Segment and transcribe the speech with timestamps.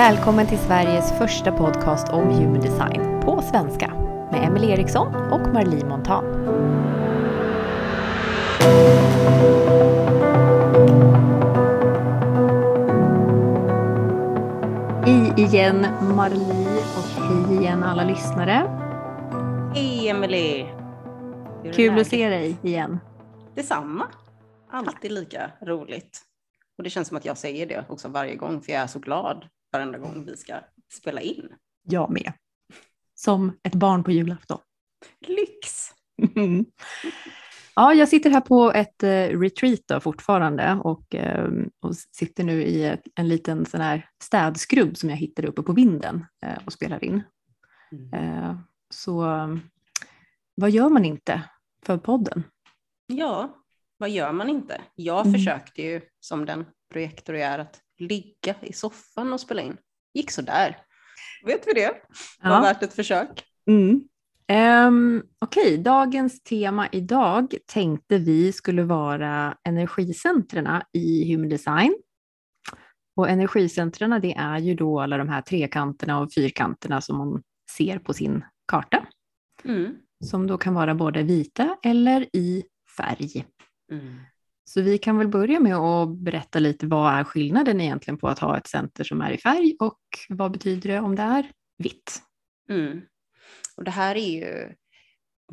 [0.00, 3.94] Välkommen till Sveriges första podcast om human design på svenska
[4.32, 6.24] med Emelie Eriksson och Marlie Montan.
[15.04, 15.86] Hej igen
[16.16, 18.52] Marlie och hej igen alla lyssnare.
[19.74, 20.66] Hej Emelie!
[21.74, 22.98] Kul att se dig igen.
[23.54, 24.06] Detsamma.
[24.70, 26.22] Alltid lika roligt.
[26.78, 28.98] Och det känns som att jag säger det också varje gång, för jag är så
[28.98, 30.60] glad varenda gång vi ska
[30.92, 31.48] spela in.
[31.82, 32.32] Jag med.
[33.14, 34.58] Som ett barn på julafton.
[35.26, 35.90] Lyx!
[37.74, 42.62] Ja, jag sitter här på ett uh, retreat då, fortfarande och, uh, och sitter nu
[42.62, 47.04] i en liten sån här städskrubb som jag hittade uppe på vinden uh, och spelar
[47.04, 47.22] in.
[47.92, 48.56] Mm.
[48.90, 49.24] så
[50.54, 51.42] vad gör man inte
[51.86, 52.44] för podden?
[53.06, 53.64] Ja,
[53.96, 54.80] vad gör man inte?
[54.94, 55.32] Jag mm.
[55.32, 59.76] försökte ju som den projektor jag är att ligga i soffan och spela in.
[60.14, 60.76] Gick så där.
[61.46, 61.90] Vet vi det?
[62.42, 62.60] Var ja.
[62.60, 63.44] värt ett försök.
[63.66, 64.02] Mm.
[64.86, 65.76] Um, Okej, okay.
[65.76, 71.94] dagens tema idag tänkte vi skulle vara energicentrerna i Human Design.
[73.16, 77.42] Och energicentrerna det är ju då alla de här trekanterna och fyrkanterna som man
[77.76, 79.06] ser på sin karta.
[79.64, 79.96] Mm.
[80.24, 82.64] Som då kan vara både vita eller i
[82.96, 83.46] färg.
[83.92, 84.20] Mm.
[84.72, 88.38] Så vi kan väl börja med att berätta lite vad är skillnaden egentligen på att
[88.38, 92.22] ha ett center som är i färg och vad betyder det om det är vitt?
[92.68, 93.00] Mm.
[93.76, 94.74] Och det här är ju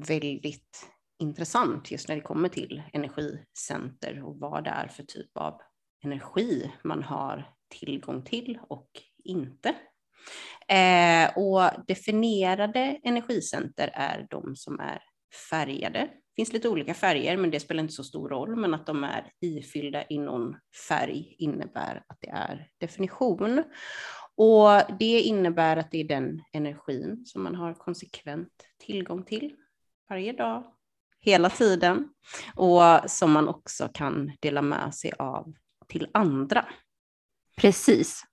[0.07, 5.61] väldigt intressant just när det kommer till energicenter och vad det är för typ av
[6.03, 8.89] energi man har tillgång till och
[9.23, 9.75] inte.
[10.67, 15.02] Eh, och definierade energicenter är de som är
[15.49, 16.09] färgade.
[16.38, 18.55] Det finns lite olika färger, men det spelar inte så stor roll.
[18.55, 20.55] Men att de är ifyllda i någon
[20.88, 23.64] färg innebär att det är definition.
[24.36, 29.55] Och det innebär att det är den energin som man har konsekvent tillgång till
[30.09, 30.64] varje dag,
[31.20, 32.09] hela tiden
[32.55, 32.81] och
[33.11, 35.54] som man också kan dela med sig av
[35.87, 36.65] till andra.
[37.55, 38.23] Precis.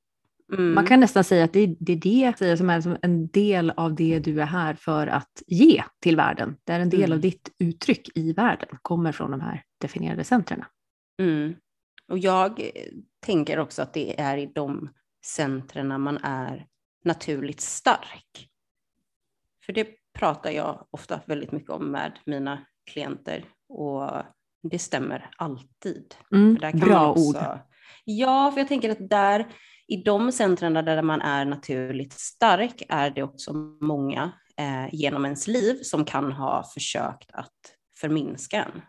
[0.53, 0.75] Mm.
[0.75, 1.95] Man kan nästan säga att det är det,
[2.39, 6.57] det som är en del av det du är här för att ge till världen.
[6.65, 7.13] Det är en del mm.
[7.13, 10.65] av ditt uttryck i världen, kommer från de här definierade centren.
[11.23, 11.55] Mm.
[12.09, 12.71] Och jag
[13.27, 14.91] tänker också att det är i de
[15.27, 16.67] centren man är
[17.05, 18.49] naturligt stark.
[19.67, 19.89] För det
[20.19, 24.11] pratar jag ofta väldigt mycket om med mina klienter och
[24.63, 26.15] det stämmer alltid.
[26.33, 27.59] Mm, bra också, ord.
[28.05, 29.47] Ja, för jag tänker att där
[29.87, 35.47] i de centren där man är naturligt stark är det också många eh, genom ens
[35.47, 37.53] liv som kan ha försökt att
[38.01, 38.83] förminska en.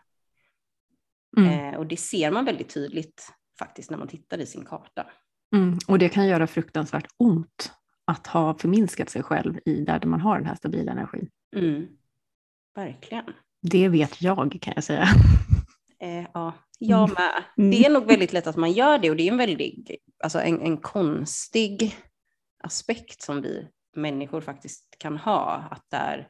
[1.36, 1.74] Mm.
[1.74, 5.06] Eh, och det ser man väldigt tydligt faktiskt när man tittar i sin karta.
[5.54, 5.78] Mm.
[5.88, 7.72] Och det kan göra fruktansvärt ont
[8.04, 11.28] att ha förminskat sig själv i där man har den här stabila energin.
[11.56, 11.86] Mm.
[12.74, 13.24] Verkligen.
[13.62, 15.08] Det vet jag kan jag säga.
[15.98, 17.44] Eh, ja, jag med.
[17.58, 17.70] Mm.
[17.70, 19.90] Det är nog väldigt lätt att man gör det och det är en väldigt,
[20.24, 21.96] alltså en, en konstig
[22.64, 26.28] aspekt som vi människor faktiskt kan ha, att där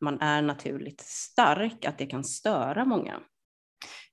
[0.00, 3.20] man är naturligt stark, att det kan störa många.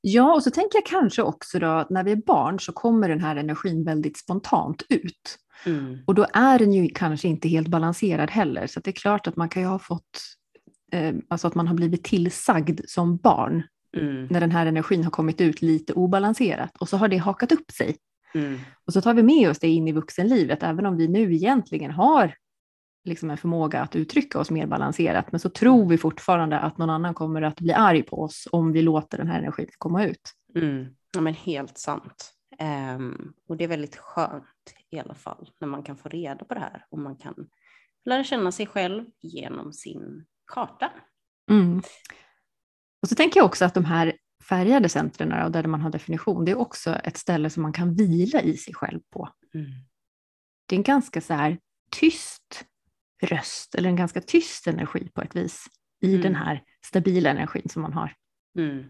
[0.02, 3.10] Ja, och så tänker jag kanske också då att när vi är barn så kommer
[3.10, 5.38] den här energin väldigt spontant ut.
[5.66, 6.04] Mm.
[6.08, 9.36] Och då är den ju kanske inte helt balanserad heller, så det är klart att
[9.36, 10.20] man kan ju ha fått,
[10.92, 13.64] eh, alltså att man har blivit tillsagd som barn
[13.98, 14.28] Mm.
[14.30, 17.72] När den här energin har kommit ut lite obalanserat och så har det hakat upp
[17.72, 17.98] sig.
[18.36, 18.60] Mm.
[18.86, 21.92] Och så tar vi med oss det in i vuxenlivet, även om vi nu egentligen
[21.92, 22.36] har
[23.06, 26.90] liksom en förmåga att uttrycka oss mer balanserat, men så tror vi fortfarande att någon
[26.90, 30.34] annan kommer att bli arg på oss om vi låter den här energin komma ut.
[30.56, 30.86] Mm.
[31.14, 32.34] Ja, men helt sant.
[32.96, 36.54] Um, och det är väldigt skönt i alla fall när man kan få reda på
[36.54, 37.48] det här och man kan
[38.06, 40.92] lära känna sig själv genom sin karta.
[41.50, 41.82] Mm.
[43.04, 44.18] Och så tänker jag också att de här
[44.50, 48.42] färgade centren, där man har definition, det är också ett ställe som man kan vila
[48.42, 49.30] i sig själv på.
[49.54, 49.66] Mm.
[50.66, 51.60] Det är en ganska så här
[51.92, 52.66] tyst
[53.22, 55.66] röst, eller en ganska tyst energi på ett vis,
[56.02, 56.22] i mm.
[56.22, 58.16] den här stabila energin som man har.
[58.58, 58.86] Mm.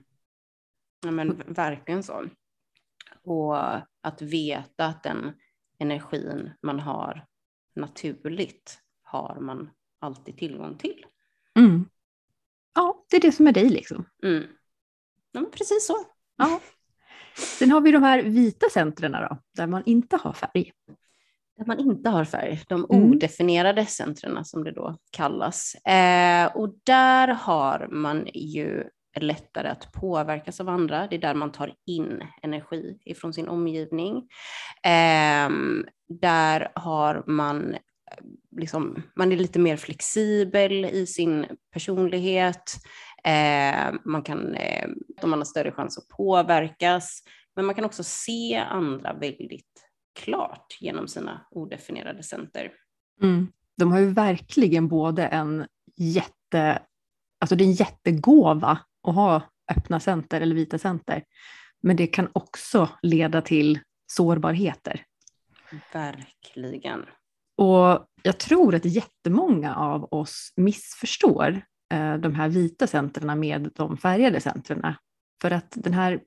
[1.05, 2.25] Ja men verkligen så.
[3.23, 5.33] Och att veta att den
[5.79, 7.25] energin man har
[7.75, 9.69] naturligt har man
[9.99, 11.05] alltid tillgång till.
[11.55, 11.89] Mm.
[13.13, 14.05] Det är det som är dig liksom.
[14.23, 14.43] Mm.
[15.31, 15.97] Ja, precis så.
[16.37, 16.59] Ja.
[17.35, 20.71] Sen har vi de här vita centren då, där man inte har färg.
[21.57, 23.03] Där man inte har färg, de mm.
[23.03, 25.75] odefinierade centren som det då kallas.
[25.75, 28.83] Eh, och där har man ju
[29.19, 31.07] lättare att påverkas av andra.
[31.07, 34.17] Det är där man tar in energi ifrån sin omgivning.
[34.83, 35.49] Eh,
[36.07, 37.75] där har man
[38.57, 42.75] liksom, man är lite mer flexibel i sin personlighet.
[43.23, 44.89] Eh, man kan, eh,
[45.23, 47.23] man har större chans att påverkas,
[47.55, 49.89] men man kan också se andra väldigt
[50.19, 52.71] klart genom sina odefinierade center.
[53.21, 53.47] Mm.
[53.77, 55.65] De har ju verkligen både en
[55.95, 56.81] jätte,
[57.39, 59.41] alltså det är en jättegåva att ha
[59.77, 61.23] öppna center eller vita center,
[61.81, 65.05] men det kan också leda till sårbarheter.
[65.93, 67.05] Verkligen.
[67.63, 71.61] Och jag tror att jättemånga av oss missförstår
[71.93, 74.95] eh, de här vita centren med de färgade centren.
[75.41, 76.21] För att den här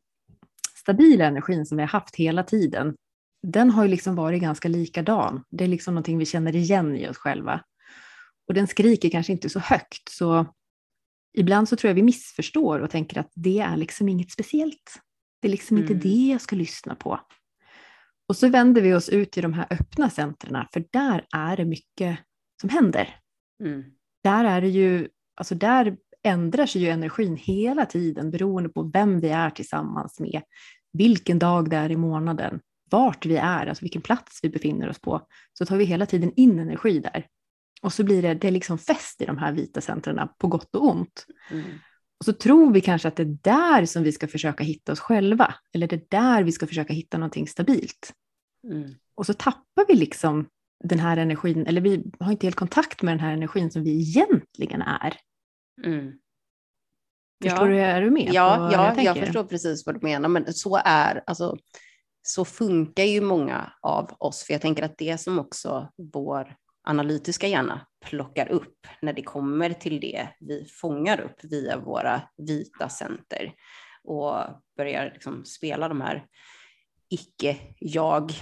[0.78, 2.94] stabila energin som vi har haft hela tiden,
[3.42, 5.44] den har ju liksom varit ganska likadan.
[5.50, 7.60] Det är liksom någonting vi känner igen i oss själva.
[8.48, 10.46] Och den skriker kanske inte så högt, så
[11.38, 15.00] ibland så tror jag vi missförstår och tänker att det är liksom inget speciellt.
[15.42, 15.92] Det är liksom mm.
[15.92, 17.20] inte det jag ska lyssna på.
[18.28, 21.64] Och så vänder vi oss ut till de här öppna centren, för där är det
[21.64, 22.18] mycket
[22.60, 23.16] som händer.
[23.60, 23.84] Mm.
[24.24, 29.20] Där är det ju, alltså där ändrar sig ju energin hela tiden beroende på vem
[29.20, 30.42] vi är tillsammans med,
[30.92, 34.98] vilken dag det är i månaden, vart vi är, alltså vilken plats vi befinner oss
[34.98, 35.26] på.
[35.52, 37.26] Så tar vi hela tiden in energi där.
[37.82, 40.74] Och så blir det, det är liksom fäst i de här vita centren på gott
[40.74, 41.26] och ont.
[41.50, 41.64] Mm.
[42.18, 45.00] Och så tror vi kanske att det är där som vi ska försöka hitta oss
[45.00, 48.12] själva, eller det är där vi ska försöka hitta någonting stabilt.
[48.64, 48.94] Mm.
[49.14, 50.48] Och så tappar vi liksom
[50.84, 53.90] den här energin, eller vi har inte helt kontakt med den här energin som vi
[53.90, 55.16] egentligen är.
[55.84, 56.12] Mm.
[57.44, 57.74] Förstår ja.
[57.74, 58.30] du, är du med?
[58.32, 61.56] Ja, ja jag, jag, förstår precis vad du menar, men så är, alltså,
[62.22, 67.46] så funkar ju många av oss, för jag tänker att det som också vår analytiska
[67.46, 73.54] hjärna plockar upp när det kommer till det vi fångar upp via våra vita center
[74.04, 74.34] och
[74.76, 76.26] börjar liksom spela de här
[77.08, 78.32] icke-jag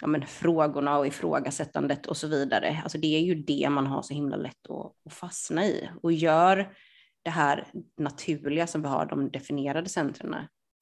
[0.00, 2.80] ja, men, frågorna och ifrågasättandet och så vidare.
[2.82, 6.12] Alltså det är ju det man har så himla lätt att, att fastna i och
[6.12, 6.76] gör
[7.22, 7.66] det här
[7.98, 10.36] naturliga som vi har, de definierade centren,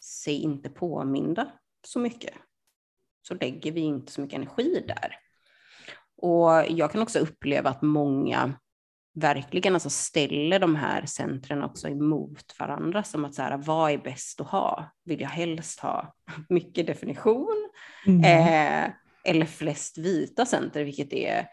[0.05, 1.53] sig inte påminda
[1.87, 2.35] så mycket
[3.23, 5.19] så lägger vi inte så mycket energi där.
[6.23, 8.55] Och jag kan också uppleva att många
[9.15, 13.99] verkligen alltså ställer de här centren också emot varandra som att så här, vad är
[13.99, 14.93] bäst att ha?
[15.05, 16.15] Vill jag helst ha
[16.49, 17.71] mycket definition
[18.07, 18.21] mm.
[18.21, 18.93] eh,
[19.25, 21.47] eller flest vita center, vilket är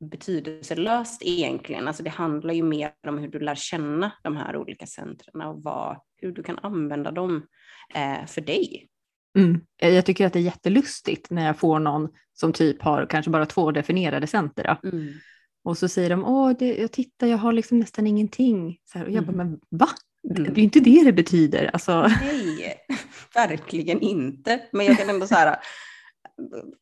[0.00, 1.88] betydelselöst egentligen.
[1.88, 5.62] Alltså det handlar ju mer om hur du lär känna de här olika centren och
[5.62, 7.46] vad, hur du kan använda dem
[7.94, 8.88] eh, för dig.
[9.36, 9.60] Mm.
[9.76, 13.46] Jag tycker att det är jättelustigt när jag får någon som typ har kanske bara
[13.46, 14.78] två definierade center.
[14.84, 15.08] Mm.
[15.64, 18.78] Och så säger de, åh, det, jag tittar, jag har liksom nästan ingenting.
[18.84, 19.36] Så här, och jag mm.
[19.36, 19.88] bara, men va?
[20.22, 21.70] Det är inte det det betyder.
[21.72, 22.00] Alltså.
[22.02, 22.76] Nej,
[23.34, 24.62] verkligen inte.
[24.72, 25.56] Men jag kan ändå så här,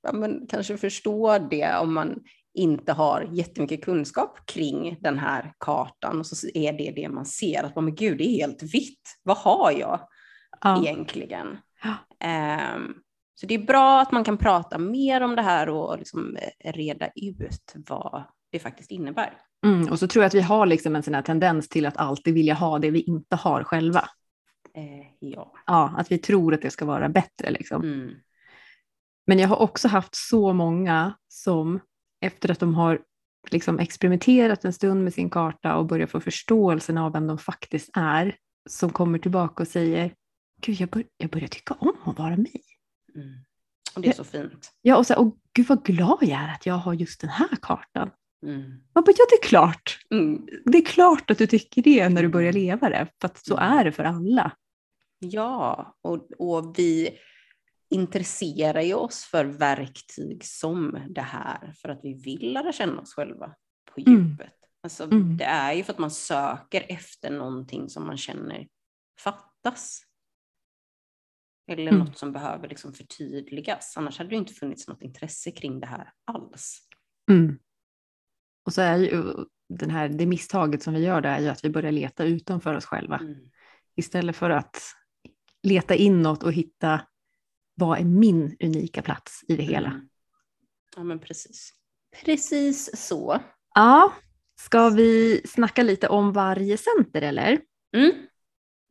[0.03, 2.19] ja, men kanske förstå det om man
[2.55, 7.62] inte har jättemycket kunskap kring den här kartan och så är det det man ser,
[7.62, 9.19] att men gud, det är helt vitt.
[9.23, 10.01] Vad har jag
[10.61, 10.83] ja.
[10.83, 11.47] egentligen?
[11.85, 12.95] Um,
[13.35, 17.09] så det är bra att man kan prata mer om det här och liksom reda
[17.15, 19.33] ut vad det faktiskt innebär.
[19.67, 21.97] Mm, och så tror jag att vi har liksom en sån här tendens till att
[21.97, 24.08] alltid vilja ha det vi inte har själva.
[24.75, 25.53] Eh, ja.
[25.67, 25.94] ja.
[25.97, 27.51] Att vi tror att det ska vara bättre.
[27.51, 27.82] Liksom.
[27.82, 28.11] Mm.
[29.27, 31.81] Men jag har också haft så många som
[32.20, 33.01] efter att de har
[33.51, 37.91] liksom experimenterat en stund med sin karta och börjar få förståelsen av vem de faktiskt
[37.94, 38.37] är,
[38.69, 40.15] som kommer tillbaka och säger
[40.65, 42.63] Gud, jag, bör, jag börjar tycka om att vara mig.
[43.15, 43.35] Mm.
[43.94, 44.73] Och det är så fint.
[44.83, 47.56] Ja, och, så, och gud vad glad jag är att jag har just den här
[47.63, 48.11] kartan.
[48.47, 48.63] Mm.
[48.94, 49.99] Man bara, ja, det är klart.
[50.11, 50.47] Mm.
[50.65, 53.56] Det är klart att du tycker det när du börjar leva det, för att så
[53.56, 53.79] mm.
[53.79, 54.53] är det för alla.
[55.19, 57.19] Ja, och, och vi
[57.91, 63.15] intresserar ju oss för verktyg som det här för att vi vill lära känna oss
[63.15, 63.55] själva
[63.94, 64.13] på mm.
[64.13, 64.41] djupet.
[64.41, 64.51] Mm.
[64.83, 65.37] Alltså, mm.
[65.37, 68.67] Det är ju för att man söker efter någonting som man känner
[69.21, 70.03] fattas.
[71.67, 71.99] Eller mm.
[72.05, 73.94] något som behöver liksom förtydligas.
[73.97, 76.89] Annars hade det inte funnits något intresse kring det här alls.
[77.31, 77.59] Mm.
[78.65, 79.23] Och så är ju
[79.69, 82.75] den här, det misstaget som vi gör där är ju att vi börjar leta utanför
[82.75, 83.19] oss själva.
[83.19, 83.37] Mm.
[83.97, 84.83] Istället för att
[85.63, 87.01] leta inåt och hitta
[87.75, 89.89] vad är min unika plats i det hela.
[89.89, 90.09] Mm.
[90.97, 91.73] Ja men precis.
[92.25, 93.41] Precis så.
[93.75, 94.13] Ja,
[94.61, 97.61] ska vi snacka lite om varje center eller?
[97.97, 98.13] Mm.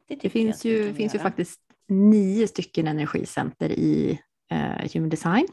[0.07, 4.19] Det, det finns, ju, finns ju faktiskt nio stycken energicenter i
[4.51, 5.47] eh, Human Design.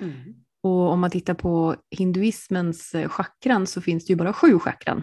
[0.00, 0.34] Mm.
[0.62, 5.02] Och om man tittar på hinduismens eh, chakran så finns det ju bara sju chakran.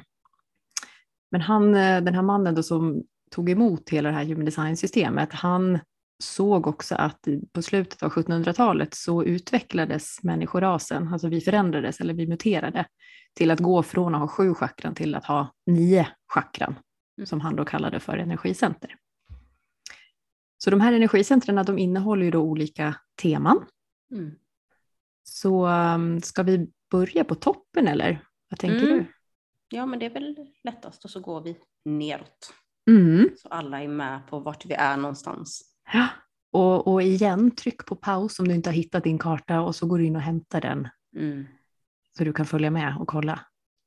[1.32, 5.34] Men han, eh, den här mannen då som tog emot hela det här human design-systemet,
[5.34, 5.80] han
[6.24, 12.28] såg också att på slutet av 1700-talet så utvecklades människorasen, alltså vi förändrades eller vi
[12.28, 12.86] muterade
[13.34, 16.76] till att gå från att ha sju chakran till att ha nio chakran,
[17.18, 17.26] mm.
[17.26, 18.96] som han då kallade för energicenter.
[20.58, 23.66] Så de här energicentren de innehåller ju då olika teman.
[24.12, 24.32] Mm.
[25.24, 28.98] Så um, ska vi börja på toppen eller vad tänker mm.
[28.98, 29.06] du?
[29.70, 32.54] Ja, men det är väl lättast och så går vi neråt.
[32.90, 33.30] Mm.
[33.38, 35.62] Så alla är med på vart vi är någonstans.
[35.94, 36.08] Ja,
[36.52, 39.88] och, och igen, tryck på paus om du inte har hittat din karta och så
[39.88, 40.88] går du in och hämtar den.
[41.16, 41.46] Mm.
[42.18, 43.40] Så du kan följa med och kolla.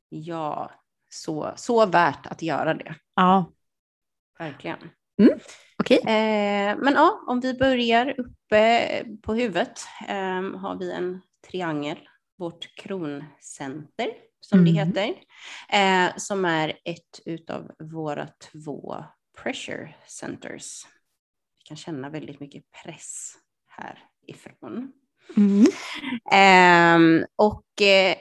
[0.08, 0.70] Ja,
[1.10, 2.94] så, så värt att göra det.
[3.14, 3.52] Ja.
[4.38, 4.78] Verkligen.
[5.18, 5.38] Mm.
[5.78, 5.98] Okay.
[5.98, 11.20] Eh, men ja, om vi börjar uppe på huvudet eh, har vi en
[11.50, 11.98] triangel,
[12.38, 14.10] vårt kroncenter
[14.40, 14.74] som mm.
[14.74, 15.14] det heter,
[15.68, 19.04] eh, som är ett utav våra två
[19.42, 20.86] pressure centers.
[21.58, 23.32] Vi kan känna väldigt mycket press
[23.66, 24.92] härifrån.
[25.36, 25.66] Mm.
[26.32, 28.16] Eh, och eh,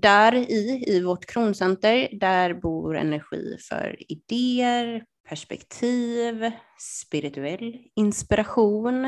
[0.00, 9.04] där i, i vårt kroncenter, där bor energi för idéer, perspektiv, spirituell inspiration,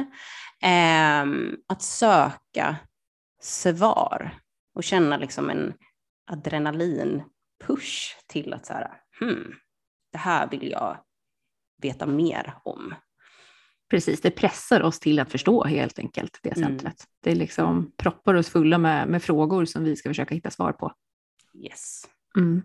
[0.62, 1.24] eh,
[1.68, 2.76] att söka
[3.40, 4.34] svar
[4.74, 5.74] och känna liksom en
[6.30, 9.54] adrenalinpush till att så här, hmm,
[10.12, 10.98] det här vill jag
[11.82, 12.94] veta mer om.
[13.90, 16.68] Precis, det pressar oss till att förstå helt enkelt det mm.
[16.68, 16.84] centret.
[16.84, 17.08] Mm.
[17.22, 20.92] Det liksom proppar oss fulla med, med frågor som vi ska försöka hitta svar på.
[21.54, 22.02] Yes.
[22.36, 22.62] Mm.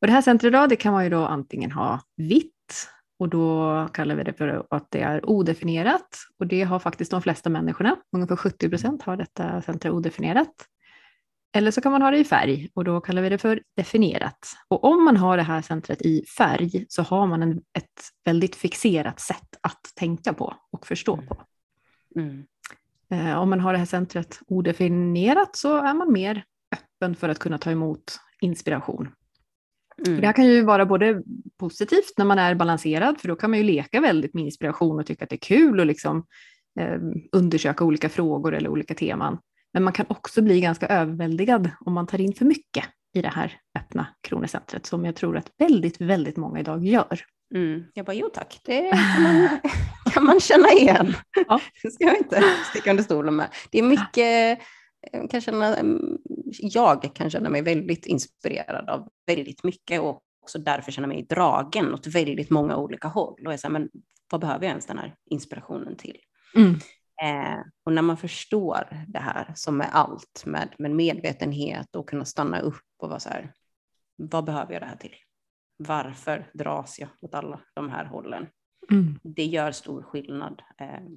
[0.00, 2.54] Och det här centret då, det kan man ju då antingen ha vitt
[3.18, 7.22] och då kallar vi det för att det är odefinierat och det har faktiskt de
[7.22, 7.96] flesta människorna.
[8.12, 10.54] Ungefär 70 procent har detta center odefinierat.
[11.52, 14.38] Eller så kan man ha det i färg och då kallar vi det för definierat.
[14.68, 18.56] Och om man har det här centret i färg så har man en, ett väldigt
[18.56, 21.42] fixerat sätt att tänka på och förstå på.
[22.16, 22.44] Mm.
[23.10, 27.38] Eh, om man har det här centret odefinierat så är man mer öppen för att
[27.38, 29.08] kunna ta emot inspiration.
[30.06, 30.20] Mm.
[30.20, 31.22] Det här kan ju vara både
[31.58, 35.06] positivt när man är balanserad, för då kan man ju leka väldigt med inspiration och
[35.06, 36.26] tycka att det är kul och liksom,
[36.80, 36.98] eh,
[37.32, 39.38] undersöka olika frågor eller olika teman.
[39.72, 43.28] Men man kan också bli ganska överväldigad om man tar in för mycket i det
[43.28, 47.20] här öppna kronocentret som jag tror att väldigt, väldigt många idag gör.
[47.54, 47.84] Mm.
[47.94, 49.48] Jag bara, jo tack, det kan man,
[50.12, 51.14] kan man känna igen.
[51.48, 51.60] Ja.
[51.82, 53.48] Det ska jag inte sticka under stolen med.
[53.70, 54.58] Det är mycket,
[55.30, 56.18] kan känna, mm,
[56.60, 61.94] jag kan känna mig väldigt inspirerad av väldigt mycket och också därför känna mig dragen
[61.94, 63.46] åt väldigt många olika håll.
[63.46, 63.88] Och är så här, men
[64.30, 66.18] vad behöver jag ens den här inspirationen till?
[66.54, 66.74] Mm.
[67.22, 72.24] Eh, och när man förstår det här som är allt med, med medvetenhet och kunna
[72.24, 73.52] stanna upp och vara så här,
[74.16, 75.14] vad behöver jag det här till?
[75.76, 78.46] Varför dras jag åt alla de här hållen?
[78.90, 79.18] Mm.
[79.22, 81.08] Det gör stor skillnad eh,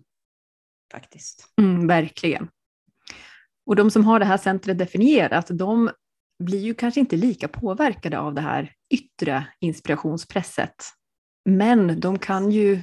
[0.92, 1.54] faktiskt.
[1.58, 2.50] Mm, verkligen.
[3.66, 5.90] Och de som har det här centret definierat, de
[6.44, 10.76] blir ju kanske inte lika påverkade av det här yttre inspirationspresset.
[11.46, 12.82] Men de kan ju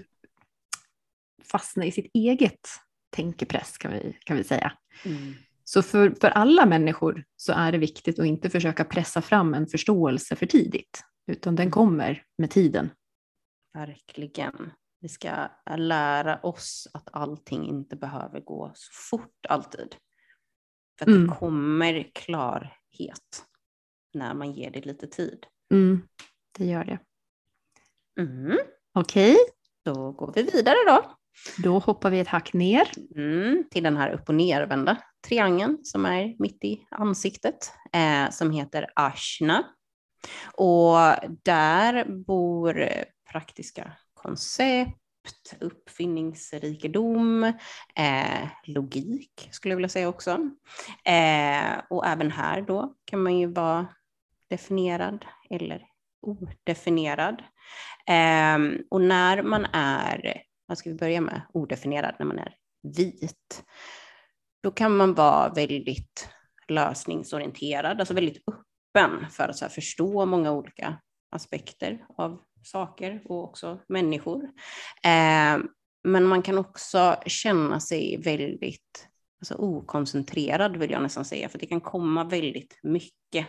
[1.44, 2.68] fastna i sitt eget
[3.16, 4.72] tänkepress kan vi, kan vi säga.
[5.04, 5.34] Mm.
[5.64, 9.66] Så för, för alla människor så är det viktigt att inte försöka pressa fram en
[9.66, 12.90] förståelse för tidigt, utan den kommer med tiden.
[13.74, 14.70] Verkligen.
[15.00, 19.96] Vi ska lära oss att allting inte behöver gå så fort alltid.
[20.98, 21.26] För att mm.
[21.26, 23.44] det kommer klarhet
[24.14, 25.46] när man ger det lite tid.
[25.72, 26.02] Mm,
[26.58, 26.98] det gör det.
[28.20, 28.58] Mm.
[28.94, 29.32] Okej.
[29.32, 29.44] Okay.
[29.84, 31.18] Då går vi vidare då.
[31.62, 32.88] Då hoppar vi ett hack ner.
[33.16, 38.50] Mm, till den här upp och nervända triangeln som är mitt i ansiktet, eh, som
[38.50, 39.64] heter Ashna.
[40.52, 40.96] Och
[41.42, 42.88] där bor
[43.32, 44.98] praktiska koncept,
[45.60, 47.44] uppfinningsrikedom,
[47.94, 50.30] eh, logik skulle jag vilja säga också.
[51.04, 53.86] Eh, och även här då kan man ju vara
[54.50, 55.86] definierad eller
[56.22, 57.42] odefinierad.
[58.06, 58.58] Eh,
[58.90, 63.64] och när man är vad ska vi börja med, odefinierad när man är vit,
[64.62, 66.28] då kan man vara väldigt
[66.68, 74.44] lösningsorienterad, alltså väldigt öppen för att förstå många olika aspekter av saker och också människor.
[75.04, 75.58] Eh,
[76.04, 79.08] men man kan också känna sig väldigt
[79.40, 83.46] alltså, okoncentrerad vill jag nästan säga, för det kan komma väldigt mycket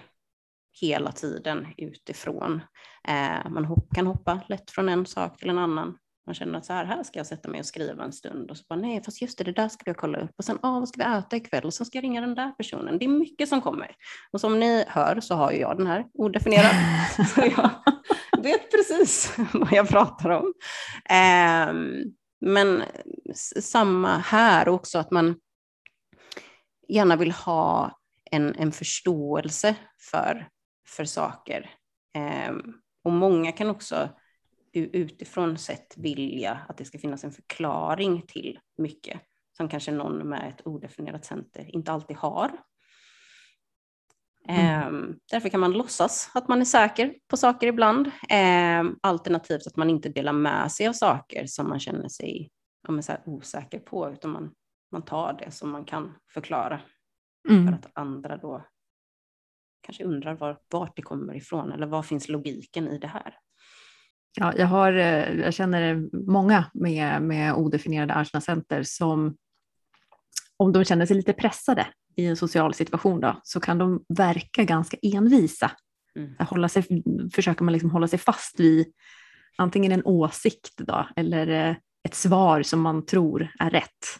[0.81, 2.61] hela tiden utifrån.
[3.07, 5.97] Eh, man kan hoppa lätt från en sak till en annan
[6.29, 8.57] man känner att så här, här ska jag sätta mig och skriva en stund och
[8.57, 10.79] så bara nej, fast just det, det där ska jag kolla upp och sen, ah,
[10.79, 12.97] vad ska vi äta ikväll och så ska jag ringa den där personen.
[12.99, 13.95] Det är mycket som kommer.
[14.31, 16.71] Och som ni hör så har ju jag den här odefinierad.
[17.35, 17.71] så jag
[18.43, 20.53] vet precis vad jag pratar om.
[21.09, 21.73] Eh,
[22.41, 22.83] men
[23.59, 25.35] samma här också, att man
[26.87, 27.99] gärna vill ha
[28.31, 29.75] en, en förståelse
[30.11, 30.47] för,
[30.87, 31.69] för saker.
[32.15, 32.53] Eh,
[33.03, 34.09] och många kan också
[34.73, 39.21] utifrån sett vilja att det ska finnas en förklaring till mycket
[39.57, 42.51] som kanske någon med ett odefinierat center inte alltid har.
[44.47, 44.87] Mm.
[44.87, 49.75] Um, därför kan man låtsas att man är säker på saker ibland, um, alternativt att
[49.75, 52.49] man inte delar med sig av saker som man känner sig
[53.01, 54.53] så osäker på, utan man,
[54.91, 56.81] man tar det som man kan förklara.
[57.49, 57.67] Mm.
[57.67, 58.65] För att andra då
[59.81, 63.37] kanske undrar var, vart det kommer ifrån, eller vad finns logiken i det här?
[64.37, 69.35] Ja, jag, har, eh, jag känner många med, med odefinierade Arsna-center som
[70.57, 74.63] om de känner sig lite pressade i en social situation då, så kan de verka
[74.63, 75.71] ganska envisa.
[76.15, 76.35] Mm.
[76.39, 78.87] Hålla sig, försöker man liksom hålla sig fast vid
[79.57, 84.19] antingen en åsikt då, eller eh, ett svar som man tror är rätt.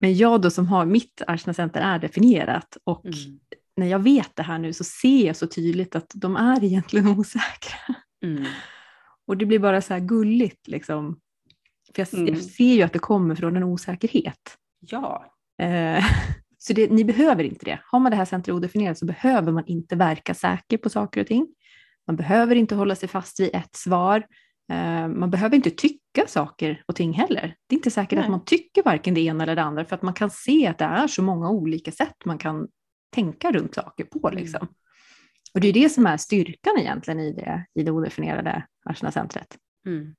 [0.00, 3.40] Men jag då som har mitt Arsna Center är definierat och mm.
[3.76, 7.08] när jag vet det här nu så ser jag så tydligt att de är egentligen
[7.18, 7.94] osäkra.
[8.24, 8.44] Mm.
[9.30, 11.20] Och det blir bara så här gulligt liksom.
[11.94, 12.34] För jag, mm.
[12.34, 14.56] jag ser ju att det kommer från en osäkerhet.
[14.80, 15.34] Ja.
[15.62, 16.04] Eh,
[16.58, 17.80] så det, ni behöver inte det.
[17.84, 21.26] Har man det här centret odefinierat så behöver man inte verka säker på saker och
[21.26, 21.46] ting.
[22.06, 24.26] Man behöver inte hålla sig fast vid ett svar.
[24.72, 27.54] Eh, man behöver inte tycka saker och ting heller.
[27.66, 28.24] Det är inte säkert Nej.
[28.24, 30.78] att man tycker varken det ena eller det andra för att man kan se att
[30.78, 32.68] det är så många olika sätt man kan
[33.14, 34.28] tänka runt saker på.
[34.28, 34.42] Mm.
[34.42, 34.68] Liksom.
[35.54, 39.56] Och det är det som är styrkan egentligen i det, i det odefinierade Arsena-centret.
[39.86, 40.14] Mm.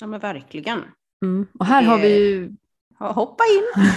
[0.00, 0.82] Ja men verkligen.
[1.22, 1.46] Mm.
[1.58, 1.88] Och här det...
[1.88, 2.56] har vi ju...
[2.98, 3.90] Hoppa in!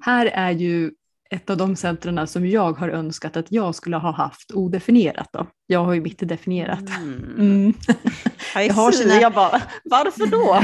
[0.00, 0.90] här är ju
[1.30, 5.28] ett av de centren som jag har önskat att jag skulle ha haft odefinierat.
[5.32, 5.46] Då.
[5.66, 6.88] Jag har ju mitt definierat.
[6.98, 7.34] Mm.
[7.38, 7.74] Mm.
[8.54, 9.14] Jag, har sina...
[9.14, 10.62] jag bara, varför då?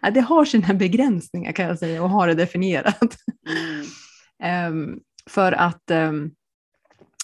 [0.10, 3.16] det har sina begränsningar kan jag säga att ha det definierat.
[4.42, 4.72] Mm.
[4.72, 6.30] um, för att um,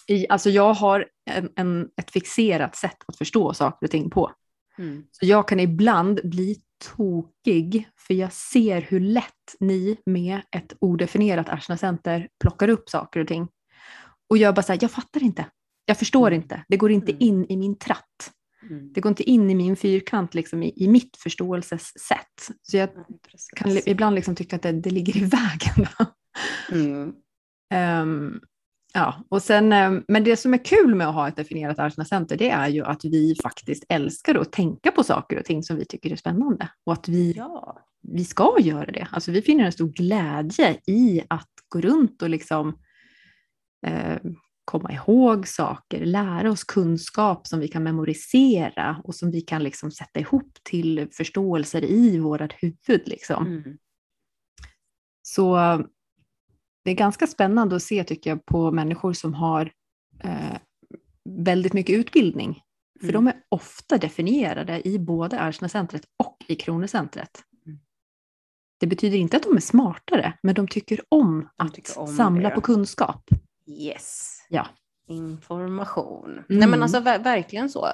[0.07, 4.33] i, alltså jag har en, en, ett fixerat sätt att förstå saker och ting på.
[4.79, 5.05] Mm.
[5.11, 6.57] Så jag kan ibland bli
[6.97, 13.21] tokig för jag ser hur lätt ni med ett odefinierat Arsena Center plockar upp saker
[13.21, 13.49] och ting.
[14.31, 15.47] Och jag bara säger, jag fattar inte.
[15.87, 16.43] Jag förstår mm.
[16.43, 16.65] inte.
[16.69, 17.23] Det går inte mm.
[17.23, 18.33] in i min tratt.
[18.71, 18.93] Mm.
[18.93, 22.51] Det går inte in i min fyrkant, liksom, i, i mitt förståelsessätt.
[22.63, 22.89] Så jag
[23.57, 25.87] kan ibland liksom tycka att det, det ligger i vägen.
[28.03, 28.41] um,
[28.97, 32.05] Ja, och sen, eh, men det som är kul med att ha ett definierat Arsena
[32.05, 35.77] Center det är ju att vi faktiskt älskar att tänka på saker och ting som
[35.77, 36.69] vi tycker är spännande.
[36.87, 37.79] Och att vi, ja.
[38.03, 39.09] vi ska göra det.
[39.11, 42.79] Alltså vi finner en stor glädje i att gå runt och liksom
[43.87, 44.19] eh,
[44.65, 49.91] komma ihåg saker, lära oss kunskap som vi kan memorisera och som vi kan liksom
[49.91, 53.09] sätta ihop till förståelser i vårt huvud.
[53.09, 53.47] Liksom.
[53.47, 53.79] Mm.
[55.23, 55.57] Så
[56.85, 59.73] det är ganska spännande att se tycker jag på människor som har
[60.25, 60.59] eh,
[61.25, 62.63] väldigt mycket utbildning.
[63.01, 63.25] För mm.
[63.25, 67.43] de är ofta definierade i både Arsnacentret och i Kronocentret.
[67.67, 67.79] Mm.
[68.81, 72.07] Det betyder inte att de är smartare, men de tycker om de att tycker om
[72.07, 72.55] samla det.
[72.55, 73.31] på kunskap.
[73.67, 74.39] Yes.
[74.49, 74.67] Ja.
[75.09, 76.31] Information.
[76.31, 76.45] Mm.
[76.49, 77.87] Nej men alltså ver verkligen så.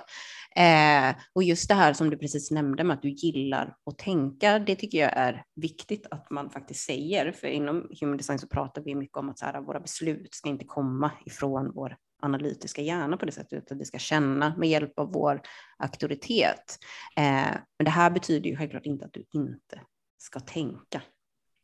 [0.56, 4.58] Eh, och just det här som du precis nämnde med att du gillar att tänka,
[4.58, 7.32] det tycker jag är viktigt att man faktiskt säger.
[7.32, 10.48] För inom human design så pratar vi mycket om att så här, våra beslut ska
[10.48, 14.98] inte komma ifrån vår analytiska hjärna på det sättet, utan vi ska känna med hjälp
[14.98, 15.40] av vår
[15.78, 16.78] auktoritet.
[17.16, 19.80] Eh, men det här betyder ju självklart inte att du inte
[20.18, 21.02] ska tänka.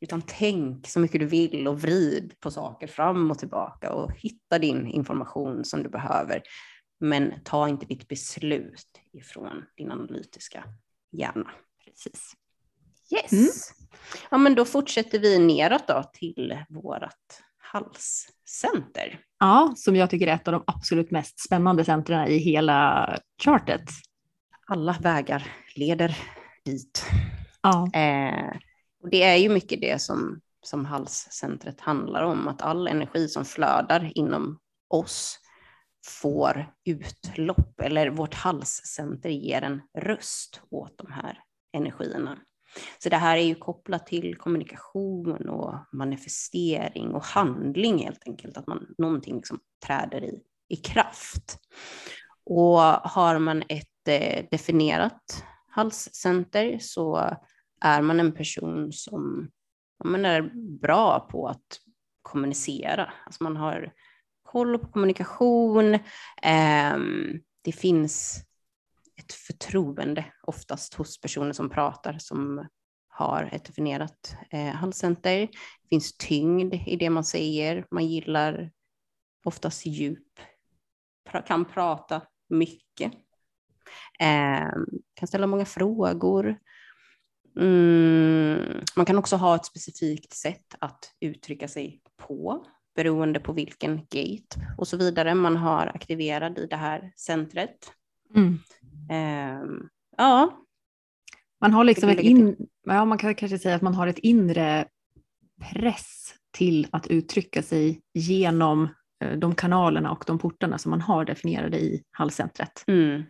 [0.01, 4.59] Utan tänk så mycket du vill och vrid på saker fram och tillbaka och hitta
[4.59, 6.42] din information som du behöver.
[7.00, 10.64] Men ta inte ditt beslut ifrån din analytiska
[11.12, 11.50] hjärna.
[11.85, 12.32] Precis.
[13.12, 13.32] Yes.
[13.32, 13.50] Mm.
[14.30, 19.20] Ja, men då fortsätter vi neråt då till vårt halscenter.
[19.38, 23.09] Ja, som jag tycker är ett av de absolut mest spännande centren i hela
[23.42, 23.82] chartet.
[24.66, 26.16] Alla vägar leder
[26.64, 27.06] dit.
[27.62, 27.90] Ja.
[28.00, 28.56] Eh,
[29.02, 33.44] och det är ju mycket det som, som halscentret handlar om, att all energi som
[33.44, 35.38] flödar inom oss
[36.07, 41.38] får utlopp, eller vårt halscenter ger en röst åt de här
[41.73, 42.38] energierna.
[42.99, 48.66] Så det här är ju kopplat till kommunikation och manifestering och handling helt enkelt, att
[48.66, 51.59] man, någonting liksom träder i, i kraft.
[52.45, 57.37] Och har man ett eh, definierat halscenter så
[57.81, 59.51] är man en person som
[60.05, 60.42] man är
[60.81, 61.81] bra på att
[62.23, 63.12] kommunicera.
[63.27, 63.92] Alltså man har
[64.46, 65.94] koll på kommunikation.
[66.42, 66.96] Eh,
[67.64, 68.44] det finns
[69.16, 72.66] ett förtroende oftast hos personer som pratar som
[73.09, 75.40] har ett definierat eh, halscenter.
[75.82, 77.87] Det finns tyngd i det man säger.
[77.90, 78.70] Man gillar
[79.44, 80.40] oftast djup,
[81.46, 83.12] kan prata mycket,
[84.20, 84.70] eh,
[85.14, 86.59] kan ställa många frågor.
[87.61, 93.96] Mm, man kan också ha ett specifikt sätt att uttrycka sig på beroende på vilken
[93.96, 97.92] gate och så vidare man har aktiverad i det här centret.
[98.35, 98.59] Mm.
[99.11, 100.62] Eh, ja.
[101.61, 102.56] Man har liksom ett in,
[102.87, 104.87] ja, man kan kanske säga att man har ett inre
[105.72, 108.88] press till att uttrycka sig genom
[109.24, 112.85] eh, de kanalerna och de portarna som man har definierade i halscentret.
[112.87, 113.22] Mm.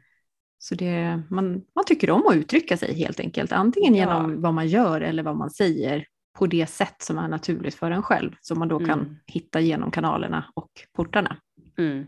[0.58, 4.00] Så det, man, man tycker om att uttrycka sig helt enkelt, antingen ja.
[4.00, 7.90] genom vad man gör eller vad man säger på det sätt som är naturligt för
[7.90, 8.88] en själv, som man då mm.
[8.88, 11.36] kan hitta genom kanalerna och portarna.
[11.78, 12.06] Mm.